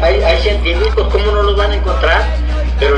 hay, 0.00 0.22
hay 0.22 0.40
científicos, 0.40 1.08
¿cómo 1.12 1.30
no 1.32 1.42
los 1.42 1.56
van 1.56 1.70
a 1.72 1.74
encontrar? 1.76 2.13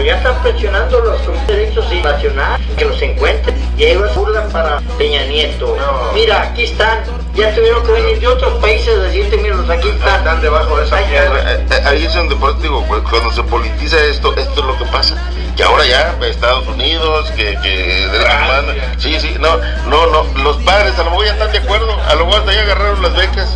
Ya 0.07 0.19
están 0.19 0.41
presionando 0.41 1.01
los 1.01 1.47
derechos 1.49 1.85
nacionales 2.05 2.65
que 2.79 2.85
los 2.85 3.03
encuentren. 3.03 3.57
Y 3.77 3.87
ahí 3.87 3.97
va 3.97 4.07
burla 4.13 4.47
para 4.51 4.79
Peña 4.97 5.25
Nieto. 5.25 5.77
No. 5.77 6.13
Mira, 6.13 6.43
aquí 6.43 6.63
están. 6.63 7.01
Ya 7.35 7.53
tuvieron 7.53 7.85
que 7.85 7.91
venir 7.91 8.21
de 8.21 8.29
otros 8.29 8.55
países 8.61 8.97
a 8.97 9.03
decirte, 9.03 9.37
míralos, 9.37 9.69
aquí 9.69 9.89
están. 9.89 10.19
Están 10.19 10.41
debajo 10.41 10.77
de 10.77 10.87
esa 10.87 10.99
Ahí 10.99 11.07
piedra. 11.07 11.55
Eh, 11.55 11.67
eh, 11.73 11.83
Ahí 11.87 12.05
es 12.05 12.15
donde 12.15 12.37
por 12.37 12.57
digo, 12.63 12.85
pues, 12.87 13.03
cuando 13.11 13.33
se 13.33 13.43
politiza 13.43 13.99
esto, 14.05 14.33
esto 14.37 14.61
es 14.61 14.67
lo 14.67 14.79
que 14.79 14.85
pasa. 14.93 15.17
Que 15.57 15.65
ahora 15.65 15.85
ya 15.85 16.17
Estados 16.23 16.69
Unidos, 16.69 17.29
que, 17.33 17.59
que 17.61 18.07
humanos, 18.07 18.77
sí, 18.99 19.19
sí, 19.19 19.35
no, 19.41 19.57
no, 19.89 20.07
no, 20.07 20.43
los 20.45 20.59
padres 20.59 20.97
a 21.01 21.03
lo 21.03 21.11
mejor 21.11 21.25
ya 21.25 21.33
están 21.33 21.51
de 21.51 21.59
acuerdo, 21.59 21.99
a 22.09 22.15
lo 22.15 22.27
mejor 22.27 22.43
hasta 22.43 22.55
ya 22.55 22.63
agarraron 22.63 23.03
las 23.03 23.17
becas. 23.17 23.49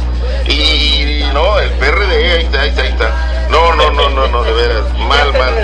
Y, 0.47 0.53
y 0.53 1.31
no, 1.33 1.61
el 1.61 1.71
PRD, 1.73 2.33
ahí 2.33 2.43
está, 2.43 2.63
ahí 2.63 2.71
está, 2.71 2.83
ahí 2.83 2.89
está. 2.89 3.40
No, 3.51 3.75
no, 3.75 3.91
no, 3.91 4.09
no, 4.11 4.29
no, 4.29 4.43
de 4.45 4.53
veras, 4.53 4.85
mal, 4.99 5.33
mal. 5.33 5.55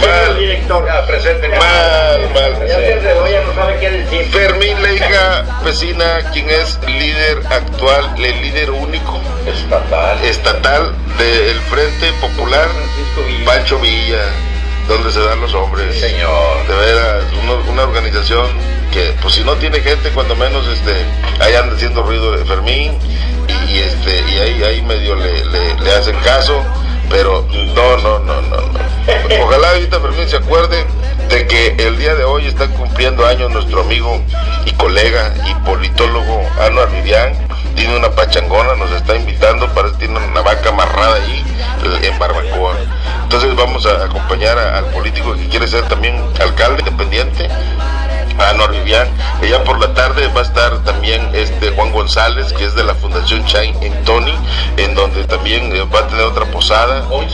Mal. 0.00 0.38
director. 0.38 0.86
Mal, 0.86 2.30
mal. 2.32 2.66
Ya 2.68 2.76
se 2.76 2.92
enredó, 2.92 3.28
ya 3.28 3.42
no 3.42 3.54
sabe 3.54 3.78
qué 3.80 3.90
decir. 3.90 4.24
Fermín 4.30 4.80
Leica 4.82 5.44
Pesina, 5.64 6.30
quien 6.32 6.48
es 6.50 6.78
líder 6.86 7.42
actual, 7.50 8.14
el 8.16 8.40
líder 8.40 8.70
único 8.70 9.20
Estatal. 9.46 10.24
estatal 10.24 10.94
del 11.18 11.58
Frente 11.62 12.12
Popular, 12.20 12.68
Francisco 12.68 13.22
Villa. 13.26 13.44
Pancho 13.44 13.78
Villa, 13.80 14.24
donde 14.88 15.10
se 15.10 15.20
dan 15.20 15.40
los 15.40 15.52
hombres. 15.54 15.94
Sí, 15.94 16.00
señor. 16.00 16.66
De 16.68 16.74
veras, 16.74 17.24
una, 17.42 17.54
una 17.72 17.82
organización 17.84 18.46
que, 18.92 19.14
pues 19.20 19.34
si 19.34 19.42
no 19.44 19.54
tiene 19.56 19.80
gente, 19.80 20.10
cuando 20.10 20.34
menos 20.36 20.66
este, 20.68 20.94
ahí 21.40 21.54
anda 21.54 21.74
haciendo 21.74 22.02
ruido 22.02 22.32
de 22.36 22.44
Fermín 22.44 22.96
y, 23.48 23.72
y, 23.72 23.78
este, 23.80 24.20
y 24.30 24.38
ahí, 24.38 24.62
ahí 24.62 24.82
medio 24.82 25.14
le, 25.16 25.44
le, 25.46 25.74
le 25.80 25.94
hacen 25.94 26.16
caso, 26.20 26.62
pero 27.10 27.44
no, 27.74 27.96
no, 27.98 28.18
no, 28.20 28.40
no. 28.40 28.56
Ojalá 29.44 29.70
ahorita 29.70 30.00
Fermín 30.00 30.28
se 30.28 30.36
acuerde 30.36 30.86
de 31.28 31.46
que 31.46 31.76
el 31.78 31.98
día 31.98 32.14
de 32.14 32.24
hoy 32.24 32.46
está 32.46 32.68
cumpliendo 32.68 33.26
años 33.26 33.50
nuestro 33.50 33.82
amigo 33.82 34.22
y 34.64 34.72
colega 34.72 35.34
y 35.46 35.54
politólogo 35.66 36.48
Anuar 36.60 36.90
Vivian. 36.92 37.34
Tiene 37.74 37.96
una 37.96 38.10
pachangona, 38.10 38.74
nos 38.76 38.90
está 38.92 39.16
invitando, 39.16 39.68
parece 39.74 39.94
que 39.94 40.06
tiene 40.06 40.18
una 40.18 40.40
vaca 40.40 40.70
amarrada 40.70 41.16
ahí 41.16 41.44
en 42.02 42.18
barbacoa. 42.18 42.76
Entonces 43.24 43.54
vamos 43.56 43.86
a 43.86 44.04
acompañar 44.04 44.58
al 44.58 44.86
político 44.86 45.34
que 45.34 45.48
quiere 45.48 45.66
ser 45.66 45.86
también 45.88 46.16
alcalde 46.40 46.80
independiente, 46.80 47.48
a 48.40 48.52
Nor 48.54 48.70
Vivian. 48.72 49.08
Ella 49.42 49.62
por 49.64 49.78
la 49.80 49.92
tarde 49.94 50.28
va 50.28 50.40
a 50.40 50.44
estar 50.44 50.78
también 50.84 51.28
este 51.34 51.70
Juan 51.70 51.92
González, 51.92 52.52
que 52.52 52.64
es 52.64 52.74
de 52.74 52.84
la 52.84 52.94
Fundación 52.94 53.44
Shine 53.44 53.76
en 53.84 54.04
Tony, 54.04 54.34
en 54.76 54.94
donde 54.94 55.24
también 55.24 55.74
eh, 55.74 55.82
va 55.94 56.00
a 56.00 56.06
tener 56.06 56.24
otra 56.24 56.44
posada. 56.46 57.06
Hoy, 57.10 57.26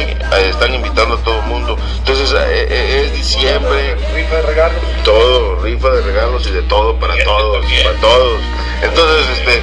eh, 0.00 0.48
están 0.48 0.74
invitando 0.74 1.14
a 1.16 1.18
todo 1.18 1.38
el 1.40 1.46
mundo. 1.46 1.76
Entonces 1.98 2.34
eh, 2.38 3.02
es 3.04 3.12
diciembre, 3.14 3.96
Rifa 4.14 4.36
de 4.36 4.42
regalos. 4.42 4.80
todo, 5.04 5.56
rifa 5.62 5.88
de 5.90 6.02
regalos 6.02 6.46
y 6.46 6.50
de 6.50 6.62
todo 6.62 6.98
para 6.98 7.14
Bien, 7.14 7.26
todos, 7.26 7.66
bien. 7.66 7.84
para 7.86 8.00
todos. 8.00 8.40
Entonces, 8.82 9.38
este, 9.38 9.62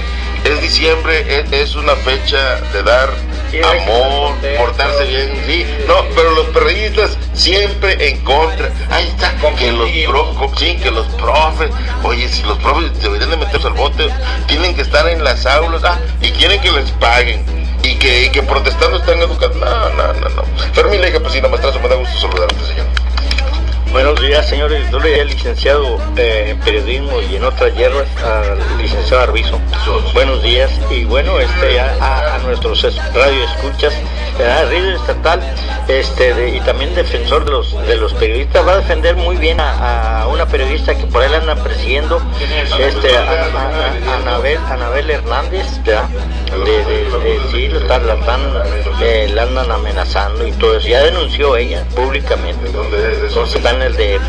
es 0.52 0.62
diciembre, 0.62 1.40
es, 1.40 1.52
es 1.52 1.76
una 1.76 1.96
fecha 1.98 2.60
de 2.74 2.84
dar 2.84 3.10
amor, 3.60 4.34
portarse 4.58 5.04
bien, 5.06 5.44
sí, 5.46 5.66
no, 5.88 6.06
pero 6.16 6.32
los 6.32 6.48
perreístas 6.48 7.18
siempre 7.34 8.10
en 8.10 8.20
contra. 8.24 8.70
Ahí 8.90 9.08
está, 9.08 9.34
que 9.58 9.72
los, 9.72 9.90
pro- 10.08 10.52
sí, 10.58 10.78
que 10.82 10.92
los 10.92 11.06
profes, 11.16 11.70
oye, 12.04 12.28
si 12.30 12.44
los 12.44 12.58
profes 12.60 13.00
deberían 13.02 13.30
de 13.32 13.38
meterse 13.38 13.68
al 13.68 13.74
bote, 13.74 14.08
tienen 14.48 14.76
que 14.76 14.82
estar 14.82 15.08
en 15.08 15.24
las 15.24 15.46
aulas, 15.46 15.84
ah, 15.84 16.00
y 16.22 16.32
quieren 16.32 16.62
que 16.62 16.72
les 16.72 16.90
paguen. 16.92 17.44
Y 17.84 17.96
que, 17.96 18.26
y 18.26 18.30
que 18.30 18.44
protestando 18.44 18.98
están 18.98 19.18
educando. 19.20 19.58
No, 19.66 19.90
no, 19.90 20.14
no, 20.14 20.30
no. 20.30 20.44
Fermín 20.74 21.02
Leica 21.02 21.20
Pesina, 21.20 21.48
maestrazo, 21.48 21.80
me 21.80 21.90
da 21.90 21.96
gusto 21.96 22.16
saludarte, 22.20 22.56
señor. 22.68 22.86
Buenos 23.92 24.22
días, 24.22 24.48
señores. 24.48 24.90
Yo 24.90 25.00
le 25.00 25.24
licenciado 25.26 25.98
eh, 26.16 26.46
en 26.52 26.60
periodismo 26.60 27.20
y 27.30 27.36
en 27.36 27.44
otras 27.44 27.76
hierbas 27.76 28.08
al 28.24 28.58
licenciado 28.78 29.24
Arbizo. 29.24 29.60
Buenos 30.14 30.42
días 30.42 30.72
y 30.90 31.04
bueno, 31.04 31.38
este 31.40 31.80
a, 31.80 31.94
a- 32.00 32.36
a 32.36 32.38
nuestros 32.40 32.84
es- 32.86 33.14
radio 33.14 33.44
escuchas, 33.44 33.94
radio 34.40 34.96
estatal, 34.96 35.42
este 35.90 36.50
y 36.56 36.62
también 36.62 36.96
defensor 36.96 37.44
de 37.44 37.52
los 37.52 37.86
de 37.88 37.98
los 37.98 38.14
periodistas 38.14 38.66
va 38.66 38.74
a 38.74 38.78
defender 38.78 39.16
muy 39.18 39.36
bien 39.36 39.60
a, 39.60 40.22
a 40.22 40.28
una 40.28 40.46
periodista 40.46 40.96
que 40.96 41.06
por 41.08 41.22
ahí 41.24 41.30
la 41.30 41.38
andan 41.40 41.60
persiguiendo, 41.62 42.22
este 42.80 43.18
a, 43.18 43.22
a- 43.22 44.14
a- 44.14 44.16
Anabel 44.22 44.58
Anabel 44.70 45.10
Hernández, 45.12 45.66
¿verdad? 45.84 46.08
De, 46.66 46.82
eh, 49.02 49.28
la 49.34 49.44
andan 49.44 49.70
amenazando 49.72 50.48
y 50.48 50.52
todo 50.54 50.78
eso. 50.78 50.88
Ya 50.88 51.02
denunció 51.02 51.58
ella 51.58 51.84
públicamente. 51.96 52.70
En 53.82 53.88
el 53.88 53.94
DF. 53.94 54.28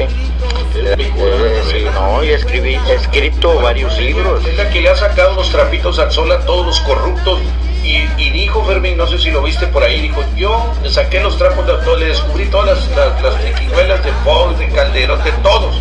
Sí, 1.71 1.85
no, 1.95 2.25
y 2.25 2.31
escribí, 2.31 2.79
he 2.89 2.95
escrito 2.95 3.61
varios 3.61 3.97
libros. 3.99 4.45
Es 4.47 4.57
la 4.57 4.71
que 4.71 4.81
le 4.81 4.89
ha 4.89 4.97
sacado 4.97 5.35
los 5.35 5.51
trapitos 5.51 5.99
al 5.99 6.11
sol 6.11 6.31
a 6.33 6.41
todos 6.45 6.67
los 6.67 6.81
corruptos. 6.81 7.41
Y, 7.83 8.09
y 8.17 8.31
dijo 8.31 8.65
Fermín, 8.65 8.97
no 8.97 9.09
sé 9.09 9.19
si 9.19 9.31
lo 9.31 9.43
viste 9.43 9.67
por 9.67 9.83
ahí, 9.83 10.01
dijo, 10.01 10.23
yo 10.37 10.73
le 10.83 10.91
saqué 10.91 11.21
los 11.21 11.37
trapos 11.37 11.67
de 11.67 11.73
todo, 11.85 11.97
le 11.97 12.07
descubrí 12.07 12.45
todas 12.47 12.67
las, 12.67 12.97
las, 12.97 13.23
las 13.23 14.05
de 14.05 14.13
Fox, 14.25 14.59
de 14.59 14.69
Calderón, 14.69 15.23
de 15.25 15.33
todos. 15.43 15.75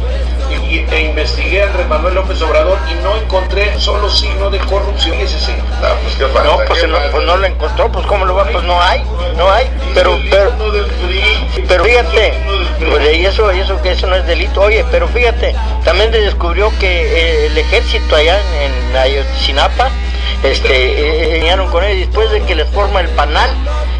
Y, 0.51 0.85
e 0.91 1.01
investigué 1.01 1.63
a 1.63 1.67
Andrés 1.67 1.87
Manuel 1.87 2.15
López 2.15 2.41
Obrador 2.41 2.77
y 2.89 2.95
no 3.03 3.15
encontré 3.17 3.79
solo 3.79 4.09
signo 4.09 4.49
de 4.49 4.59
corrupción. 4.59 5.19
Y 5.19 5.23
ese 5.23 5.39
sí. 5.39 5.53
No, 5.81 5.95
pues 6.03 6.15
qué 6.15 6.25
pasa. 6.25 6.43
No, 6.45 6.57
pues 6.67 6.81
¿Qué 6.81 6.87
no, 6.87 6.97
pues 7.11 7.25
no 7.25 7.37
lo 7.37 7.45
encontró, 7.45 7.91
pues 7.91 8.05
cómo 8.05 8.25
lo 8.25 8.35
va, 8.35 8.45
pues 8.45 8.63
no 8.63 8.81
hay, 8.81 9.03
no 9.37 9.51
hay, 9.51 9.69
pero, 9.93 10.17
pero, 10.29 10.51
pero 11.67 11.83
fíjate, 11.83 12.33
pues, 12.89 13.17
y 13.17 13.25
eso, 13.25 13.53
y 13.53 13.59
eso 13.59 13.81
que 13.81 13.91
eso 13.91 14.07
no 14.07 14.15
es 14.15 14.25
delito, 14.25 14.61
oye, 14.61 14.85
pero 14.91 15.07
fíjate, 15.07 15.55
también 15.83 16.11
se 16.11 16.21
descubrió 16.21 16.71
que 16.79 16.87
eh, 16.87 17.47
el 17.47 17.57
ejército 17.57 18.15
allá 18.15 18.39
en, 18.61 18.71
en 18.89 18.95
Ayotzinapa, 18.95 19.89
este, 20.43 20.73
eh, 20.73 21.35
enseñaron 21.35 21.69
con 21.69 21.83
él 21.83 21.99
después 21.99 22.31
de 22.31 22.41
que 22.43 22.55
les 22.55 22.69
forma 22.69 23.01
el 23.01 23.09
panal, 23.09 23.49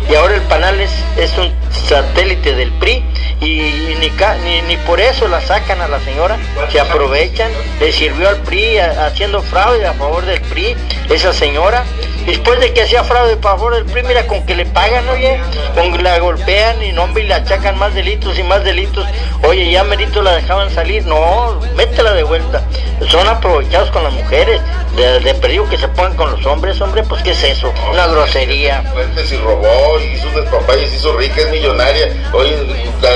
y 0.09 0.15
ahora 0.15 0.35
el 0.35 0.41
panal 0.41 0.79
es, 0.81 1.37
un 1.37 1.51
satélite 1.87 2.55
del 2.55 2.71
PRI, 2.73 3.03
y, 3.39 3.95
ni, 3.99 4.11
ni, 4.43 4.61
ni 4.61 4.77
por 4.77 4.99
eso 4.99 5.27
la 5.27 5.41
sacan 5.41 5.81
a 5.81 5.87
la 5.87 5.99
señora, 5.99 6.37
se 6.71 6.79
aprovechan, 6.79 7.51
le 7.79 7.91
sirvió 7.91 8.29
al 8.29 8.37
PRI 8.37 8.77
haciendo 8.77 9.41
fraude 9.41 9.85
a 9.85 9.93
favor 9.93 10.25
del 10.25 10.41
PRI, 10.41 10.75
esa 11.09 11.33
señora, 11.33 11.83
después 12.25 12.59
de 12.59 12.73
que 12.73 12.83
hacía 12.83 13.03
fraude 13.03 13.33
a 13.33 13.37
favor 13.37 13.73
del 13.75 13.85
PRI, 13.85 14.03
mira 14.03 14.27
con 14.27 14.45
que 14.45 14.55
le 14.55 14.65
pagan, 14.65 15.07
oye, 15.09 15.39
con 15.75 15.91
que 15.91 16.03
la 16.03 16.19
golpean 16.19 16.83
y 16.83 16.91
no, 16.91 17.03
hombre, 17.03 17.23
y 17.23 17.27
le 17.27 17.33
achacan 17.33 17.77
más 17.77 17.93
delitos 17.95 18.37
y 18.37 18.43
más 18.43 18.63
delitos, 18.63 19.05
oye, 19.47 19.71
ya 19.71 19.83
merito 19.83 20.21
la 20.21 20.35
dejaban 20.35 20.69
salir, 20.69 21.05
no, 21.05 21.59
métela 21.75 22.13
de 22.13 22.23
vuelta, 22.23 22.63
son 23.09 23.27
aprovechados 23.27 23.89
con 23.91 24.03
las 24.03 24.13
mujeres, 24.13 24.61
de, 24.95 25.19
de 25.21 25.33
perdido 25.35 25.67
que 25.69 25.77
se 25.77 25.87
pongan 25.87 26.15
con 26.15 26.31
los 26.31 26.45
hombres, 26.45 26.79
hombre, 26.81 27.03
pues 27.03 27.23
qué 27.23 27.31
es 27.31 27.43
eso, 27.43 27.73
una 27.91 28.07
grosería. 28.07 28.83
Fuentes 28.93 29.31
y 29.31 29.37
robó, 29.37 29.90
y 29.99 30.13
hizo 30.13 30.27
se 30.31 30.95
hizo 30.95 31.17
rica, 31.17 31.41
es 31.41 31.49
millonaria. 31.49 32.29
Oye, 32.33 32.55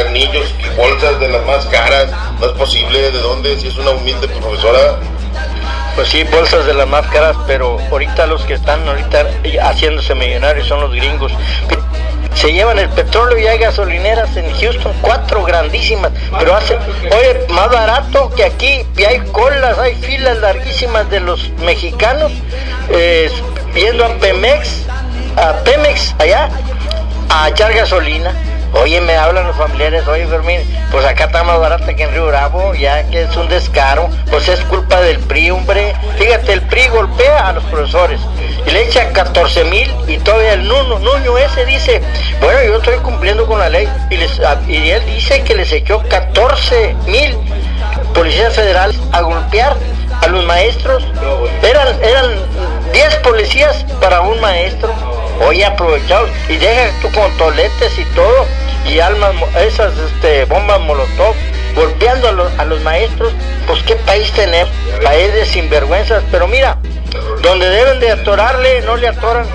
anillos 0.07 0.53
bolsas 0.77 1.19
de 1.19 1.29
las 1.29 1.45
más 1.45 1.65
caras. 1.67 2.09
No 2.39 2.47
es 2.47 2.51
posible, 2.53 3.11
¿de 3.11 3.19
dónde? 3.19 3.57
Si 3.59 3.67
es 3.67 3.77
una 3.77 3.91
humilde 3.91 4.27
profesora. 4.27 4.99
Pues 5.95 6.09
sí, 6.09 6.23
bolsas 6.23 6.65
de 6.65 6.73
las 6.73 6.87
más 6.87 7.07
caras, 7.07 7.37
pero 7.47 7.77
ahorita 7.89 8.27
los 8.27 8.43
que 8.43 8.55
están 8.55 8.87
ahorita 8.87 9.27
haciéndose 9.61 10.13
millonarios 10.15 10.67
son 10.67 10.81
los 10.81 10.91
gringos. 10.91 11.31
Se 12.33 12.51
llevan 12.51 12.77
el 12.79 12.89
petróleo 12.89 13.37
y 13.37 13.47
hay 13.47 13.57
gasolineras 13.57 14.35
en 14.35 14.53
Houston, 14.59 14.93
cuatro 15.01 15.43
grandísimas, 15.43 16.11
pero 16.37 16.53
hace, 16.53 16.75
oye, 16.75 17.45
más 17.47 17.69
barato 17.69 18.29
que 18.35 18.43
aquí, 18.43 18.85
y 18.97 19.03
hay 19.05 19.19
colas, 19.31 19.79
hay 19.79 19.95
filas 19.95 20.37
larguísimas 20.39 21.09
de 21.09 21.21
los 21.21 21.49
mexicanos, 21.61 22.33
eh, 22.89 23.31
yendo 23.73 24.03
a 24.03 24.09
Pemex, 24.17 24.81
a 25.37 25.53
Pemex 25.63 26.15
allá, 26.19 26.49
a 27.29 27.49
echar 27.49 27.73
gasolina. 27.73 28.33
Oye, 28.73 28.99
me 28.99 29.15
hablan 29.15 29.47
los 29.47 29.55
familiares, 29.55 30.05
oye 30.05 30.27
Fermín, 30.27 30.59
pues 30.91 31.05
acá 31.05 31.25
está 31.25 31.43
más 31.45 31.57
barata 31.59 31.93
que 31.93 32.03
en 32.03 32.11
Río 32.11 32.27
Bravo, 32.27 32.73
ya 32.73 33.03
que 33.09 33.21
es 33.23 33.35
un 33.37 33.47
descaro, 33.47 34.09
pues 34.29 34.49
es 34.49 34.59
culpa 34.65 34.99
del 34.99 35.17
PRI, 35.19 35.51
hombre. 35.51 35.95
Fíjate, 36.17 36.51
el 36.51 36.61
PRI 36.61 36.89
golpea 36.89 37.47
a 37.47 37.53
los 37.53 37.63
profesores 37.65 38.19
y 38.67 38.71
le 38.71 38.83
echa 38.83 39.13
14 39.13 39.63
mil 39.65 39.93
y 40.07 40.17
todavía 40.17 40.53
el 40.53 40.67
Nuno, 40.67 40.99
Nuño 40.99 41.37
ese 41.37 41.65
dice, 41.65 42.01
bueno, 42.41 42.61
yo 42.65 42.77
estoy 42.77 42.97
cumpliendo 42.97 43.45
con 43.45 43.59
la 43.59 43.69
ley 43.69 43.87
y, 44.09 44.89
él 44.89 45.05
dice 45.05 45.41
que 45.43 45.55
les 45.55 45.71
echó 45.71 46.03
14 46.09 46.95
mil 47.07 47.37
policías 48.13 48.53
federales 48.53 48.99
a 49.13 49.21
golpear 49.21 49.77
a 50.21 50.27
los 50.27 50.43
maestros. 50.43 51.03
Eran, 51.63 51.87
eran 52.03 52.31
10 52.91 53.15
policías 53.17 53.85
para 54.01 54.21
un 54.21 54.39
maestro. 54.41 54.93
Oye, 55.41 55.65
aprovechados. 55.65 56.29
Y 56.49 56.57
deja 56.57 56.91
tú 57.01 57.11
con 57.11 57.31
toletes 57.37 57.97
y 57.97 58.05
todo. 58.15 58.45
Y 58.85 58.99
almas, 58.99 59.33
esas 59.59 59.93
este, 59.97 60.45
bombas 60.45 60.79
molotov 60.81 61.35
golpeando 61.75 62.29
a 62.29 62.31
los, 62.31 62.59
a 62.59 62.65
los 62.65 62.81
maestros. 62.81 63.33
Pues 63.67 63.83
qué 63.83 63.95
país 63.95 64.31
tenemos. 64.31 64.73
País 65.03 65.33
de 65.33 65.45
sinvergüenzas. 65.45 66.23
Pero 66.31 66.47
mira, 66.47 66.77
donde 67.41 67.69
deben 67.69 67.99
de 67.99 68.11
atorarle, 68.11 68.81
no 68.81 68.95
le 68.95 69.07
atoran. 69.07 69.45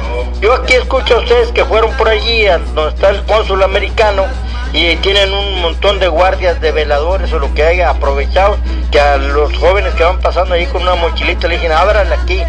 Yo 0.40 0.54
aquí 0.54 0.74
escucho 0.74 1.16
a 1.16 1.18
ustedes 1.20 1.52
que 1.52 1.64
fueron 1.64 1.92
por 1.94 2.08
allí, 2.08 2.46
a 2.46 2.58
donde 2.58 2.94
está 2.94 3.10
el 3.10 3.22
cónsul 3.24 3.62
americano, 3.62 4.24
y 4.72 4.96
tienen 4.96 5.32
un 5.32 5.60
montón 5.60 5.98
de 5.98 6.08
guardias, 6.08 6.60
de 6.60 6.72
veladores 6.72 7.32
o 7.32 7.38
lo 7.38 7.52
que 7.54 7.64
haya 7.64 7.90
aprovechados, 7.90 8.58
que 8.90 9.00
a 9.00 9.16
los 9.16 9.56
jóvenes 9.58 9.94
que 9.94 10.04
van 10.04 10.20
pasando 10.20 10.54
ahí 10.54 10.66
con 10.66 10.82
una 10.82 10.94
mochilita 10.94 11.48
le 11.48 11.56
dicen, 11.56 11.72
ábrale 11.72 12.14
aquí. 12.14 12.42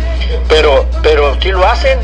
Pero, 0.47 0.85
pero 1.01 1.35
sí 1.41 1.49
lo 1.49 1.65
hacen. 1.67 1.99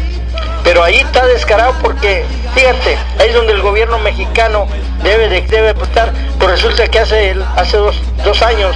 Pero 0.63 0.83
ahí 0.83 0.97
está 0.97 1.25
descarado 1.25 1.73
porque, 1.81 2.25
fíjate, 2.53 2.97
ahí 3.19 3.29
es 3.29 3.33
donde 3.33 3.53
el 3.53 3.61
gobierno 3.61 3.99
mexicano 3.99 4.67
debe 5.03 5.29
de 5.29 5.41
debe 5.41 5.69
estar. 5.81 6.11
Pues 6.39 6.51
resulta 6.51 6.87
que 6.87 6.99
hace, 6.99 7.35
hace 7.55 7.77
dos, 7.77 7.95
dos 8.25 8.41
años 8.41 8.75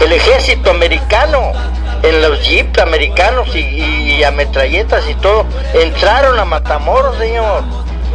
el 0.00 0.12
ejército 0.12 0.70
americano, 0.70 1.52
en 2.02 2.20
los 2.20 2.40
jeeps 2.42 2.78
americanos 2.80 3.48
y, 3.54 3.60
y 3.60 4.24
ametralletas 4.24 5.08
y 5.08 5.14
todo, 5.14 5.46
entraron 5.74 6.38
a 6.38 6.44
Matamoros, 6.44 7.16
señor. 7.18 7.62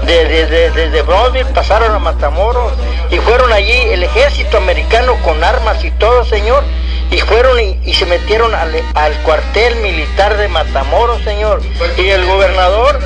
De- 0.06 0.26
de- 0.26 0.46
de- 0.48 0.72
Desde 0.72 1.02
Brownsville 1.04 1.46
pasaron 1.54 1.94
a 1.94 2.00
Matamoros 2.00 2.74
y 3.12 3.18
fueron 3.20 3.52
allí 3.54 3.72
el 3.92 4.04
ejército 4.04 4.58
americano 4.58 5.16
con 5.24 5.44
armas 5.44 5.84
y 5.84 5.92
todo, 5.92 6.24
señor. 6.26 6.64
Y 7.12 7.20
fueron 7.20 7.60
y, 7.60 7.94
se 7.94 8.06
metieron 8.06 8.56
al, 8.56 8.74
al 8.96 9.14
cuartel 9.24 9.76
militar 9.78 10.38
de 10.38 10.48
Matamoros, 10.48 11.22
señor. 11.24 11.62
Y 11.98 12.08
el 12.10 12.26
gobernador, 12.26 13.00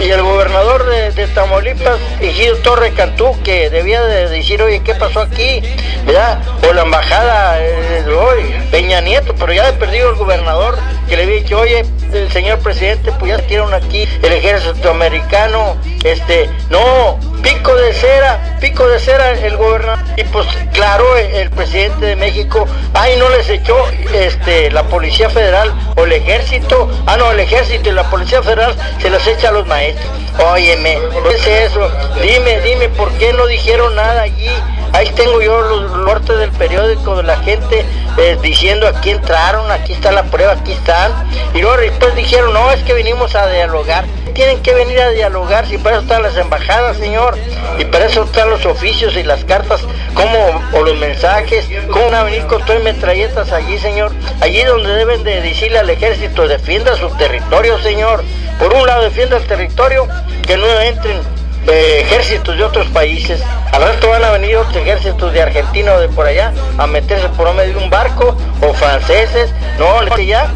y 0.00 0.08
el 0.08 0.22
gobernador 0.22 0.88
de, 0.88 1.10
de 1.10 1.26
Tamaulipas, 1.26 1.98
Ejido 2.20 2.56
Torre 2.58 2.92
Cantú, 2.92 3.36
que 3.42 3.68
debía 3.68 4.02
de 4.02 4.28
decir, 4.28 4.62
oye, 4.62 4.80
¿qué 4.84 4.94
pasó 4.94 5.20
aquí? 5.20 5.62
¿Verdad? 6.06 6.40
O 6.68 6.72
la 6.72 6.82
embajada 6.82 7.60
eh, 7.60 8.04
hoy, 8.06 8.54
Peña 8.70 9.00
Nieto, 9.00 9.34
pero 9.34 9.52
ya 9.52 9.68
he 9.68 9.72
perdido 9.72 10.10
el 10.10 10.16
gobernador, 10.16 10.78
que 11.08 11.16
le 11.16 11.24
había 11.24 11.36
dicho, 11.36 11.58
oye, 11.58 11.84
el 12.12 12.30
señor 12.30 12.58
presidente, 12.60 13.12
pues 13.18 13.30
ya 13.30 13.46
tiraron 13.46 13.74
aquí 13.74 14.08
el 14.22 14.32
ejército 14.32 14.90
americano, 14.90 15.76
este, 16.04 16.50
no, 16.68 17.18
pico 17.42 17.74
de 17.74 17.92
cera, 17.92 18.58
pico 18.60 18.88
de 18.88 18.98
cera 18.98 19.30
el 19.30 19.56
gobernador, 19.56 19.98
y 20.16 20.24
pues 20.24 20.46
claro, 20.72 21.16
el, 21.16 21.50
presidente 21.50 22.06
de 22.06 22.16
México, 22.16 22.66
ay, 22.94 23.16
no 23.18 23.28
les 23.30 23.48
echó 23.48 23.76
este, 24.14 24.70
la 24.70 24.84
Policía 24.84 25.28
Federal 25.30 25.72
o 25.96 26.04
el 26.04 26.12
ejército, 26.12 26.90
ah, 27.06 27.16
no, 27.16 27.30
el 27.32 27.40
ejército 27.40 27.90
y 27.90 27.92
la 27.92 28.08
Policía 28.10 28.42
Federal 28.42 28.74
se 29.00 29.10
las 29.10 29.26
echa 29.26 29.48
a 29.48 29.52
los 29.52 29.66
maestros. 29.66 30.08
Óyeme, 30.52 30.98
¿qué 31.28 31.34
es 31.34 31.70
eso? 31.70 31.90
Dime, 32.22 32.60
dime, 32.60 32.88
¿por 32.90 33.10
qué 33.18 33.32
no 33.32 33.46
dijeron 33.46 33.94
nada 33.94 34.22
allí? 34.22 34.50
Ahí 34.92 35.08
tengo 35.10 35.40
yo 35.40 35.60
los 35.60 35.92
cortes 36.04 36.38
del 36.38 36.50
periódico 36.52 37.16
de 37.16 37.22
la 37.22 37.36
gente 37.38 37.84
eh, 38.18 38.36
diciendo 38.42 38.88
aquí 38.88 39.10
entraron, 39.10 39.70
aquí 39.70 39.92
está 39.92 40.10
la 40.10 40.24
prueba, 40.24 40.52
aquí 40.52 40.72
están. 40.72 41.12
Y 41.54 41.60
luego 41.60 41.76
después 41.76 42.14
dijeron, 42.16 42.52
no, 42.52 42.70
es 42.72 42.82
que 42.82 42.92
venimos 42.92 43.34
a 43.34 43.46
dialogar. 43.48 44.04
Tienen 44.34 44.62
que 44.62 44.74
venir 44.74 45.00
a 45.00 45.10
dialogar 45.10 45.66
si 45.66 45.78
para 45.78 45.96
eso 45.96 46.02
están 46.02 46.22
las 46.22 46.36
embajadas, 46.36 46.96
señor. 46.96 47.38
Y 47.78 47.84
para 47.84 48.06
eso 48.06 48.24
están 48.24 48.50
los 48.50 48.66
oficios 48.66 49.16
y 49.16 49.22
las 49.22 49.44
cartas, 49.44 49.82
como, 50.14 50.62
o 50.72 50.82
los 50.82 50.96
mensajes. 50.96 51.66
¿Cómo 51.90 52.06
van 52.06 52.14
a 52.14 52.22
venir 52.24 52.46
con 52.46 52.64
todas 52.64 52.82
metralletas 52.82 53.52
allí, 53.52 53.78
señor? 53.78 54.12
Allí 54.40 54.62
donde 54.64 54.92
deben 54.92 55.22
de 55.22 55.40
decirle 55.40 55.78
al 55.78 55.90
ejército, 55.90 56.48
defienda 56.48 56.96
su 56.96 57.08
territorio, 57.10 57.78
señor. 57.80 58.24
Por 58.58 58.74
un 58.74 58.86
lado 58.86 59.02
defienda 59.02 59.36
el 59.36 59.46
territorio, 59.46 60.06
que 60.46 60.56
no 60.56 60.66
entren 60.80 61.20
ejércitos 61.66 62.56
de 62.56 62.64
otros 62.64 62.86
países. 62.88 63.42
Al 63.72 63.82
rato 63.82 64.08
van 64.08 64.24
a 64.24 64.30
venir 64.30 64.56
otros 64.56 64.76
ejércitos 64.76 65.32
de 65.32 65.42
Argentina 65.42 65.94
o 65.94 66.00
de 66.00 66.08
por 66.08 66.26
allá 66.26 66.52
a 66.78 66.86
meterse 66.86 67.28
por 67.30 67.52
medio 67.54 67.78
de 67.78 67.84
un 67.84 67.90
barco 67.90 68.36
o 68.60 68.72
franceses. 68.72 69.52
No, 69.78 70.02
le 70.02 70.26
ya 70.26 70.50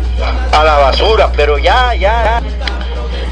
a 0.53 0.64
la 0.64 0.79
basura, 0.79 1.31
pero 1.37 1.59
ya, 1.59 1.95
ya. 1.95 2.43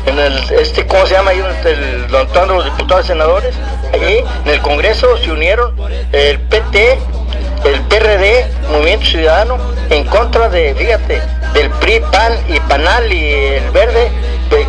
En 0.07 0.19
el, 0.19 0.37
este, 0.59 0.87
¿cómo 0.87 1.07
se 1.07 1.15
llama 1.15 1.31
ahí? 1.31 1.43
El, 1.65 2.09
donde 2.09 2.47
los 2.47 2.65
diputados 2.65 3.05
y 3.05 3.09
senadores. 3.09 3.55
Allí, 3.93 4.25
en 4.45 4.51
el 4.51 4.61
Congreso 4.61 5.17
se 5.19 5.31
unieron 5.31 5.75
el 6.13 6.41
PT, 6.41 6.99
el 7.65 7.81
PRD, 7.83 8.47
Movimiento 8.71 9.07
Ciudadano, 9.07 9.59
en 9.91 10.05
contra 10.05 10.49
de, 10.49 10.75
fíjate, 10.75 11.23
del 11.55 11.71
PRI, 11.71 12.01
PAN 12.11 12.33
y 12.49 12.59
PANAL 12.61 13.13
y 13.13 13.33
el 13.33 13.71
Verde, 13.71 14.11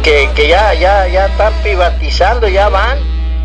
que, 0.04 0.48
ya, 0.48 0.74
ya, 0.74 1.08
ya 1.08 1.26
están 1.28 1.54
privatizando, 1.62 2.48
ya 2.48 2.70
van 2.70 2.98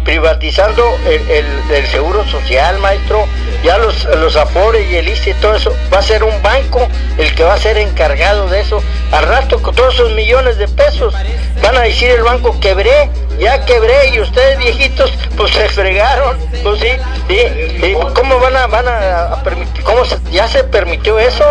privatizando 0.05 0.83
el, 1.07 1.31
el- 1.31 1.87
seguro 1.88 2.24
social, 2.27 2.79
maestro, 2.79 3.27
ya 3.62 3.77
los, 3.79 4.05
los 4.05 4.37
afores 4.37 4.90
y 4.90 4.96
el 4.96 5.09
ICE 5.09 5.31
y 5.31 5.35
todo 5.35 5.55
eso, 5.55 5.74
va 5.92 5.98
a 5.98 6.03
ser 6.03 6.24
un 6.24 6.42
banco 6.42 6.87
el 7.18 7.35
que 7.35 7.44
va 7.44 7.55
a 7.55 7.59
ser 7.59 7.77
encargado 7.79 8.48
de 8.48 8.61
eso. 8.61 8.83
Al 9.12 9.24
rato 9.27 9.61
con 9.61 9.74
todos 9.74 9.94
esos 9.94 10.12
millones 10.12 10.57
de 10.57 10.66
pesos, 10.68 11.14
van 11.62 11.77
a 11.77 11.81
decir 11.83 12.11
el 12.11 12.22
banco 12.22 12.59
quebré, 12.61 13.11
ya 13.38 13.64
quebré 13.66 14.09
y 14.14 14.20
ustedes 14.20 14.59
viejitos 14.59 15.12
pues 15.37 15.53
se 15.53 15.68
fregaron, 15.68 16.38
pues 16.62 16.81
sí, 16.81 16.90
sí, 17.29 17.38
sí, 17.81 17.96
¿cómo 18.14 18.38
van 18.38 18.57
a, 18.57 18.66
van 18.66 18.87
a, 18.88 19.42
permitir, 19.44 19.83
cómo 19.85 20.03
ya 20.31 20.48
se 20.48 20.64
permitió 20.64 21.18
eso? 21.18 21.44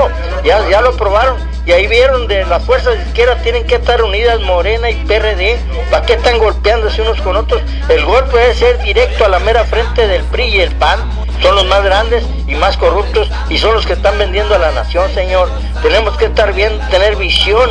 Ya, 0.43 0.67
ya 0.69 0.81
lo 0.81 0.95
probaron 0.97 1.37
y 1.67 1.73
ahí 1.73 1.85
vieron 1.85 2.27
de 2.27 2.45
las 2.45 2.63
fuerzas 2.63 2.97
de 2.97 3.03
izquierda 3.03 3.35
tienen 3.43 3.65
que 3.65 3.75
estar 3.75 4.01
unidas 4.01 4.39
Morena 4.39 4.89
y 4.89 4.95
PRD, 5.03 5.59
¿para 5.91 6.05
qué 6.05 6.13
están 6.13 6.37
golpeándose 6.37 7.01
unos 7.01 7.19
con 7.19 7.35
otros? 7.35 7.61
El 7.89 8.05
golpe 8.05 8.37
debe 8.37 8.53
ser 8.55 8.77
directo 8.79 9.25
a 9.25 9.29
la 9.29 9.39
mera 9.39 9.65
frente 9.65 10.07
del 10.07 10.23
PRI 10.23 10.45
y 10.45 10.59
el 10.61 10.71
PAN, 10.75 10.97
son 11.41 11.55
los 11.55 11.65
más 11.65 11.83
grandes 11.83 12.23
y 12.47 12.55
más 12.55 12.77
corruptos 12.77 13.29
y 13.49 13.57
son 13.57 13.73
los 13.73 13.85
que 13.85 13.93
están 13.93 14.17
vendiendo 14.17 14.55
a 14.55 14.59
la 14.59 14.71
nación, 14.71 15.13
señor. 15.13 15.49
Tenemos 15.83 16.17
que 16.17 16.25
estar 16.25 16.53
bien, 16.53 16.79
tener 16.89 17.17
visión 17.17 17.69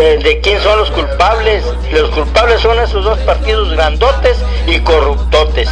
de, 0.00 0.40
quién 0.42 0.60
son 0.60 0.78
los 0.78 0.90
culpables. 0.90 1.64
Los 1.92 2.10
culpables 2.10 2.60
son 2.60 2.78
esos 2.78 3.04
dos 3.04 3.18
partidos 3.20 3.70
grandotes 3.72 4.38
y 4.66 4.78
corruptotes. 4.80 5.68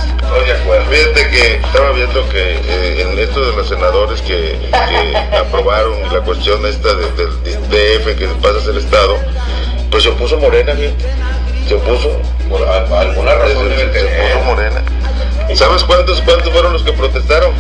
Fíjate 0.91 1.31
que 1.31 1.55
estaba 1.57 1.91
viendo 1.93 2.29
que 2.29 2.55
eh, 2.55 3.03
en 3.03 3.19
esto 3.19 3.45
de 3.45 3.57
los 3.57 3.69
senadores 3.69 4.21
que, 4.23 4.59
aprobaron 5.39 5.95
la 6.13 6.21
cuestión 6.21 6.65
esta 6.67 6.95
del 6.95 7.15
DF 7.15 8.19
que 8.19 8.27
pasa 8.43 8.61
ser 8.61 8.77
Estado, 8.77 9.17
pues 9.91 10.03
se 10.03 10.11
opuso 10.11 10.39
Morena, 10.39 10.75
se 11.69 11.75
opuso. 11.75 12.11
Por 12.49 12.63
alguna 12.63 13.35
razón 13.35 13.71
se, 13.71 13.93
se 13.93 14.05
opuso 14.05 14.45
Morena. 14.45 14.83
¿Sabes 15.55 15.85
cuántos, 15.85 16.21
cuántos 16.23 16.53
fueron 16.53 16.73
los 16.73 16.83
que 16.83 16.93
protestaron? 16.93 17.53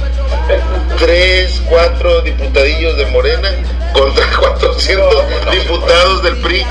Tres, 0.98 1.62
cuatro 1.68 2.22
diputadillos 2.22 2.96
de 2.96 3.07
Morena 3.07 3.50
contra 3.94 4.26
400 4.26 5.24
diputados 5.52 6.22
del 6.22 6.37
PRI. 6.38 6.66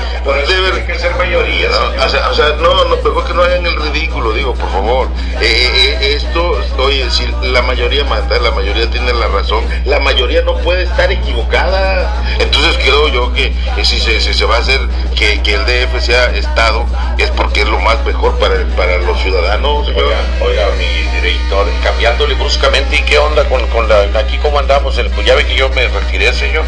Debe 0.46 0.84
que 0.84 0.98
ser 0.98 1.14
mayoría. 1.16 1.68
No, 1.70 2.04
o, 2.04 2.08
sea, 2.08 2.30
o 2.30 2.34
sea, 2.34 2.48
no, 2.60 2.84
no, 2.84 2.96
mejor 2.96 3.24
que 3.26 3.34
no 3.34 3.42
hagan 3.42 3.66
el 3.66 3.76
ridículo, 3.76 4.32
digo, 4.32 4.54
por 4.54 4.70
favor. 4.70 5.08
Eh, 5.40 5.70
eh, 5.74 5.98
eh, 6.00 6.14
esto, 6.16 6.60
oye, 6.78 7.10
si 7.10 7.26
la 7.42 7.62
mayoría 7.62 8.04
mata, 8.04 8.38
la 8.38 8.50
mayoría 8.50 8.88
tiene 8.90 9.12
la 9.14 9.26
razón, 9.28 9.64
la 9.84 9.98
mayoría 10.00 10.42
no 10.42 10.56
puede 10.58 10.84
estar 10.84 11.10
equivocada. 11.10 12.24
Entonces 12.38 12.76
creo 12.78 13.08
yo 13.08 13.32
que 13.32 13.52
si 13.82 13.98
se, 13.98 14.20
se 14.20 14.44
va 14.44 14.56
a 14.56 14.58
hacer 14.58 14.80
que, 15.16 15.42
que, 15.42 15.54
el 15.54 15.64
DF 15.64 16.04
sea 16.04 16.26
Estado, 16.34 16.84
es 17.18 17.30
porque 17.30 17.62
es 17.62 17.68
lo 17.68 17.78
más 17.80 18.04
mejor 18.04 18.38
para, 18.38 18.54
para 18.76 18.98
los 18.98 19.18
ciudadanos. 19.20 19.88
Oiga, 19.88 20.20
oiga, 20.40 20.66
mi 20.78 21.20
director, 21.20 21.66
cambiándole 21.82 22.34
bruscamente, 22.34 22.96
¿y 22.96 23.02
qué 23.02 23.18
onda 23.18 23.48
con, 23.48 23.66
con 23.68 23.88
la, 23.88 24.02
aquí 24.18 24.36
cómo 24.38 24.58
andamos? 24.58 24.98
El, 24.98 25.10
pues 25.10 25.26
ya 25.26 25.34
ve 25.34 25.46
que 25.46 25.54
yo 25.54 25.70
me 25.70 25.88
retiré, 25.88 26.32
señor. 26.34 26.64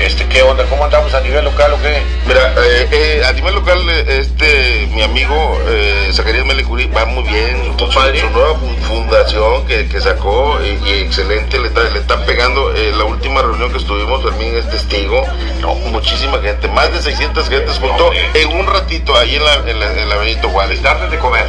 Este, 0.00 0.26
¿qué 0.26 0.42
onda? 0.42 0.64
¿Cómo 0.64 0.84
andamos 0.84 1.12
a 1.14 1.20
nivel 1.20 1.44
local 1.44 1.72
o 1.72 1.82
qué? 1.82 2.02
Mira, 2.26 2.54
eh, 2.58 2.88
eh, 2.90 3.22
a 3.26 3.32
nivel 3.32 3.54
local, 3.54 3.88
este, 3.90 4.88
mi 4.92 5.02
amigo 5.02 5.58
eh, 5.68 6.10
Zacarías 6.12 6.44
Melicuri 6.46 6.86
va 6.86 7.04
muy 7.04 7.24
bien. 7.24 7.74
Su, 7.78 7.90
su, 7.90 8.30
nueva 8.30 8.54
fundación 8.86 9.66
que, 9.66 9.88
que 9.88 10.00
sacó 10.00 10.58
y, 10.62 10.90
excelente, 11.00 11.58
le, 11.58 11.70
le, 11.70 11.98
están 11.98 12.24
pegando. 12.24 12.74
Eh, 12.74 12.92
la 12.96 13.04
última 13.04 13.42
reunión 13.42 13.70
que 13.70 13.78
estuvimos, 13.78 14.22
Fermín 14.22 14.56
es 14.56 14.68
testigo. 14.70 15.24
No, 15.60 15.74
muchísima 15.74 16.38
gente, 16.40 16.68
más 16.68 16.92
de 16.92 17.02
600 17.02 17.48
gentes 17.48 17.78
juntó 17.78 18.10
en 18.12 18.48
un 18.48 18.66
ratito 18.66 19.16
ahí 19.16 19.36
en 19.36 19.44
la, 19.44 19.54
en 19.66 19.80
la, 19.80 19.92
en 19.92 20.08
la 20.08 20.16
Benito 20.16 20.48
Juárez. 20.48 20.82
¿Darles 20.82 21.10
de 21.10 21.18
comer? 21.18 21.46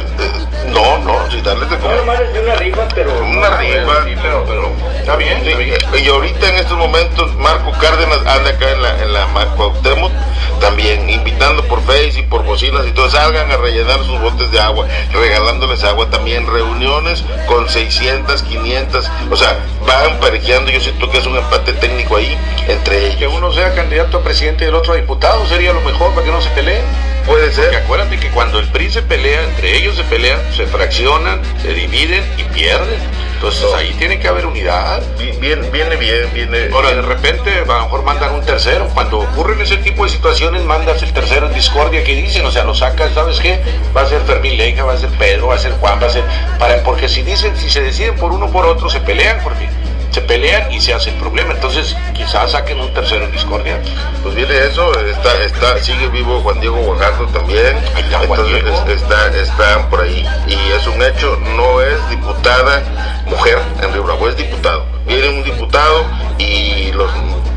no, 0.68 0.98
no, 0.98 1.30
sí, 1.30 1.40
darles 1.40 1.70
de 1.70 1.78
comer. 1.78 1.96
No, 1.96 2.02
una 2.42 2.54
rifa, 2.56 2.88
pero. 2.94 3.22
Una 3.22 3.50
rifa. 3.56 4.04
Sí, 4.04 4.14
pero, 4.20 4.44
pero, 4.46 4.72
está 4.98 5.16
bien, 5.16 5.38
está 5.38 5.58
bien. 5.58 5.78
Y 6.02 6.08
ahorita 6.08 6.48
en 6.48 6.56
estos 6.56 6.78
momentos, 6.78 7.34
Marco 7.36 7.72
Cárdenas 7.72 8.18
anda 8.34 8.50
acá 8.50 8.70
en 8.70 8.82
la, 8.82 9.02
en 9.02 9.12
la 9.12 9.26
Cuauhtémoc, 9.56 10.12
también 10.60 11.08
invitando 11.08 11.64
por 11.64 11.82
Face 11.82 12.20
y 12.20 12.22
por 12.22 12.44
bocinas 12.44 12.86
y 12.86 12.92
todo, 12.92 13.08
salgan 13.08 13.50
a 13.50 13.56
rellenar 13.56 14.04
sus 14.04 14.20
botes 14.20 14.50
de 14.50 14.60
agua, 14.60 14.86
regalándoles 15.12 15.82
agua 15.84 16.10
también, 16.10 16.46
reuniones 16.46 17.24
con 17.46 17.68
600, 17.68 18.42
500, 18.42 19.10
o 19.30 19.36
sea, 19.36 19.58
van 19.86 20.20
parejeando, 20.20 20.70
yo 20.70 20.80
siento 20.80 21.10
que 21.10 21.18
es 21.18 21.26
un 21.26 21.36
empate 21.36 21.72
técnico 21.74 22.16
ahí 22.16 22.36
entre 22.68 23.06
ellos. 23.06 23.16
Que 23.16 23.26
uno 23.26 23.52
sea 23.52 23.74
candidato 23.74 24.18
a 24.18 24.22
presidente 24.22 24.64
y 24.64 24.68
el 24.68 24.74
otro 24.74 24.94
a 24.94 24.96
diputado 24.96 25.46
sería 25.46 25.72
lo 25.72 25.80
mejor 25.82 26.12
para 26.14 26.24
que 26.24 26.32
no 26.32 26.40
se 26.40 26.50
peleen. 26.50 26.82
Puede 27.26 27.52
ser. 27.52 27.64
Porque 27.64 27.76
acuérdate 27.76 28.18
que 28.18 28.28
cuando 28.30 28.58
el 28.58 28.68
PRI 28.68 28.90
se 28.90 29.02
pelea, 29.02 29.42
entre 29.44 29.76
ellos 29.76 29.96
se 29.96 30.04
pelean, 30.04 30.40
se 30.56 30.66
fraccionan, 30.66 31.40
se 31.62 31.74
dividen 31.74 32.24
y 32.38 32.44
pierden. 32.44 33.00
Entonces 33.40 33.72
ahí 33.74 33.94
tiene 33.96 34.20
que 34.20 34.28
haber 34.28 34.44
unidad. 34.44 35.00
Viene, 35.16 35.70
viene 35.70 35.96
bien, 35.96 36.30
viene. 36.34 36.68
Ahora 36.74 36.90
de 36.90 37.00
repente 37.00 37.50
a 37.50 37.64
lo 37.64 37.84
mejor 37.84 38.02
mandan 38.02 38.34
un 38.34 38.42
tercero. 38.42 38.86
Cuando 38.92 39.20
ocurren 39.20 39.58
ese 39.62 39.78
tipo 39.78 40.04
de 40.04 40.10
situaciones, 40.10 40.62
mandas 40.64 41.02
el 41.02 41.10
tercero 41.14 41.46
en 41.46 41.54
discordia 41.54 42.04
que 42.04 42.14
dicen, 42.14 42.44
o 42.44 42.50
sea, 42.50 42.64
lo 42.64 42.74
sacas, 42.74 43.14
¿sabes 43.14 43.40
qué? 43.40 43.58
Va 43.96 44.02
a 44.02 44.06
ser 44.06 44.20
Fermín 44.26 44.58
Leija, 44.58 44.84
va 44.84 44.92
a 44.92 44.98
ser 44.98 45.08
Pedro, 45.18 45.46
va 45.46 45.54
a 45.54 45.58
ser 45.58 45.72
Juan, 45.72 45.98
va 46.02 46.08
a 46.08 46.10
ser. 46.10 46.22
Para, 46.58 46.82
porque 46.82 47.08
si 47.08 47.22
dicen, 47.22 47.56
si 47.56 47.70
se 47.70 47.80
deciden 47.80 48.14
por 48.16 48.30
uno 48.30 48.50
por 48.50 48.66
otro, 48.66 48.90
se 48.90 49.00
pelean, 49.00 49.40
porque 49.42 49.70
se 50.10 50.20
pelean 50.20 50.70
y 50.72 50.80
se 50.80 50.94
hace 50.94 51.10
el 51.10 51.16
problema. 51.16 51.54
Entonces, 51.54 51.96
quizás 52.14 52.52
saquen 52.52 52.80
un 52.80 52.92
tercero 52.92 53.24
en 53.24 53.32
discordia. 53.32 53.80
Pues 54.22 54.34
viene 54.34 54.66
eso, 54.66 54.92
está, 55.00 55.42
está, 55.42 55.78
sigue 55.78 56.08
vivo 56.08 56.40
Juan 56.40 56.60
Diego 56.60 56.76
Guajardo 56.76 57.26
también. 57.26 57.76
Entonces 57.96 59.02
está, 59.02 59.28
están 59.36 59.88
por 59.88 60.00
ahí. 60.02 60.26
Y 60.46 60.72
es 60.72 60.86
un 60.86 61.02
hecho, 61.02 61.36
no 61.56 61.80
es 61.80 62.08
diputada 62.10 62.82
mujer 63.26 63.58
en 63.82 63.92
Río 63.92 64.02
Bravo, 64.04 64.28
es 64.28 64.36
diputado. 64.36 64.84
Viene 65.06 65.28
un 65.28 65.42
diputado 65.42 66.04
y 66.38 66.92
los 66.92 67.10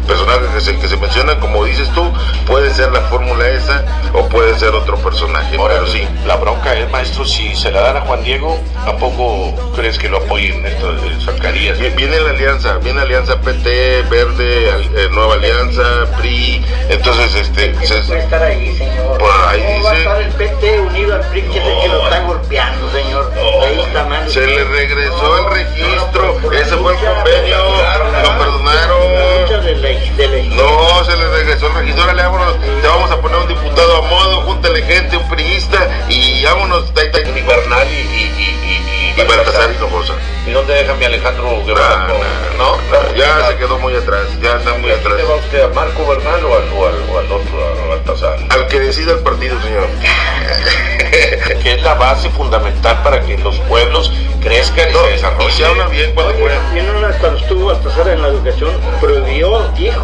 personajes 0.03 0.49
que 0.53 0.61
se, 0.61 0.79
que 0.79 0.87
se 0.87 0.97
mencionan, 0.97 1.39
como 1.39 1.65
dices 1.65 1.89
tú, 1.93 2.11
puede 2.45 2.73
ser 2.73 2.91
la 2.91 3.01
fórmula 3.01 3.47
esa 3.49 3.83
o 4.13 4.27
puede 4.27 4.57
ser 4.57 4.69
otro 4.69 4.97
personaje, 4.97 5.57
pero 5.57 5.87
sí. 5.87 6.07
La 6.25 6.35
bronca 6.35 6.75
es, 6.75 6.89
maestro, 6.91 7.25
si 7.25 7.55
se 7.55 7.71
la 7.71 7.81
dan 7.81 7.97
a 7.97 8.01
Juan 8.01 8.23
Diego, 8.23 8.59
¿a 8.85 8.95
poco 8.97 9.53
crees 9.75 9.97
que 9.97 10.09
lo 10.09 10.17
apoyen 10.17 10.65
esto 10.65 10.93
de 10.93 11.19
Zacarías? 11.21 11.79
Viene 11.95 12.19
la 12.19 12.31
alianza, 12.31 12.77
viene 12.77 13.01
alianza 13.01 13.39
PT, 13.41 14.03
Verde, 14.09 14.69
eh, 14.69 15.07
Nueva 15.11 15.35
Alianza, 15.35 15.83
PRI, 16.17 16.63
entonces 16.89 17.35
este... 17.35 17.73
Se, 17.85 18.01
puede 18.01 18.19
estar 18.19 18.43
ahí, 18.43 18.75
señor. 18.75 19.17
Por 19.17 19.31
ahí 19.47 19.61
¿Cómo 19.61 19.73
dice... 19.73 19.83
va 19.83 19.91
a 19.91 19.97
estar 19.97 20.21
el 20.21 20.33
PT 20.33 20.79
unido 20.81 21.15
al 21.15 21.21
PRI, 21.21 21.41
que 21.41 21.59
es 21.59 21.65
el 21.65 21.81
que 21.81 21.87
lo 21.87 22.03
está 22.03 22.19
golpeando, 22.21 22.91
señor? 22.91 23.33
ahí 23.63 23.79
está 23.79 24.03
mal. 24.05 24.29
Se 24.29 24.45
le 24.45 24.63
regresó 24.63 25.37
el 25.39 25.53
registro, 25.53 26.51
ese 26.51 26.75
fue 26.77 26.93
el 26.93 26.99
convenio, 26.99 27.57
lo 28.23 28.37
perdonaron. 28.37 29.13
No, 30.56 31.03
se 31.06 31.15
le 31.17 31.27
regresó 31.29 31.67
el 31.67 31.99
ahora 31.99 32.13
le 32.13 32.23
vámonos, 32.23 32.60
te 32.82 32.88
vamos 32.88 33.12
a 33.12 33.21
poner 33.21 33.38
un 33.38 33.47
diputado 33.47 33.97
a 33.97 34.01
modo, 34.01 34.41
júntale 34.41 34.82
gente, 34.84 35.17
un 35.17 35.27
priista. 35.27 36.06
Y 36.10 36.43
vámonos, 36.43 36.93
ta, 36.93 37.01
ta, 37.12 37.19
y 37.19 37.23
y, 37.23 37.29
y, 37.29 38.83
y, 39.17 39.21
y 39.21 39.23
Baltasar 39.26 39.69
y 39.71 39.76
Hinojosa. 39.78 40.13
¿Y 40.45 40.52
dónde 40.52 40.73
deja 40.73 40.93
mi 40.95 41.06
Alejandro 41.06 41.63
Guevara? 41.65 42.08
No, 42.58 42.78
no, 42.78 43.15
ya 43.15 43.47
se 43.47 43.58
quedó 43.58 43.78
muy 43.80 43.95
atrás, 43.95 44.21
ya 44.41 44.58
está 44.58 44.73
muy 44.76 44.91
atrás. 44.91 45.13
¿Qué 45.17 45.23
va 45.23 45.36
usted 45.36 45.62
a 45.63 45.67
Marco 45.69 46.06
Bernal 46.08 46.43
o 46.45 46.56
al, 46.56 46.63
o 46.73 46.88
al, 46.88 47.10
o 47.10 47.19
al 47.19 47.32
otro, 47.32 47.84
a 47.84 47.88
Baltasar? 47.89 48.38
Al 48.49 48.67
que 48.67 48.80
decida 48.80 49.13
el 49.13 49.19
partido, 49.19 49.60
señor. 49.62 49.88
que 51.62 51.73
es 51.73 51.82
la 51.84 51.93
base 51.93 52.30
fundamental 52.32 53.02
para 53.04 53.21
que 53.21 53.38
los 53.38 53.58
pueblos 53.62 54.12
crezcan 54.41 54.89
y 54.89 54.93
No, 54.93 55.04
se 55.06 55.12
desarrollen. 55.12 55.49
y 55.49 55.54
se 55.54 55.65
habla 55.65 55.88
bien 55.88 56.12
cuando 56.13 56.34
Oye, 56.34 56.41
fuera. 56.41 56.56
y 56.76 56.80
en 56.80 56.89
una, 56.89 57.10
cuando 57.19 57.39
estuvo 57.39 57.65
Baltasar 57.67 58.08
en 58.10 58.21
la 58.21 58.28
educación, 58.30 58.71
prohibió, 58.99 59.60
dijo 59.78 60.02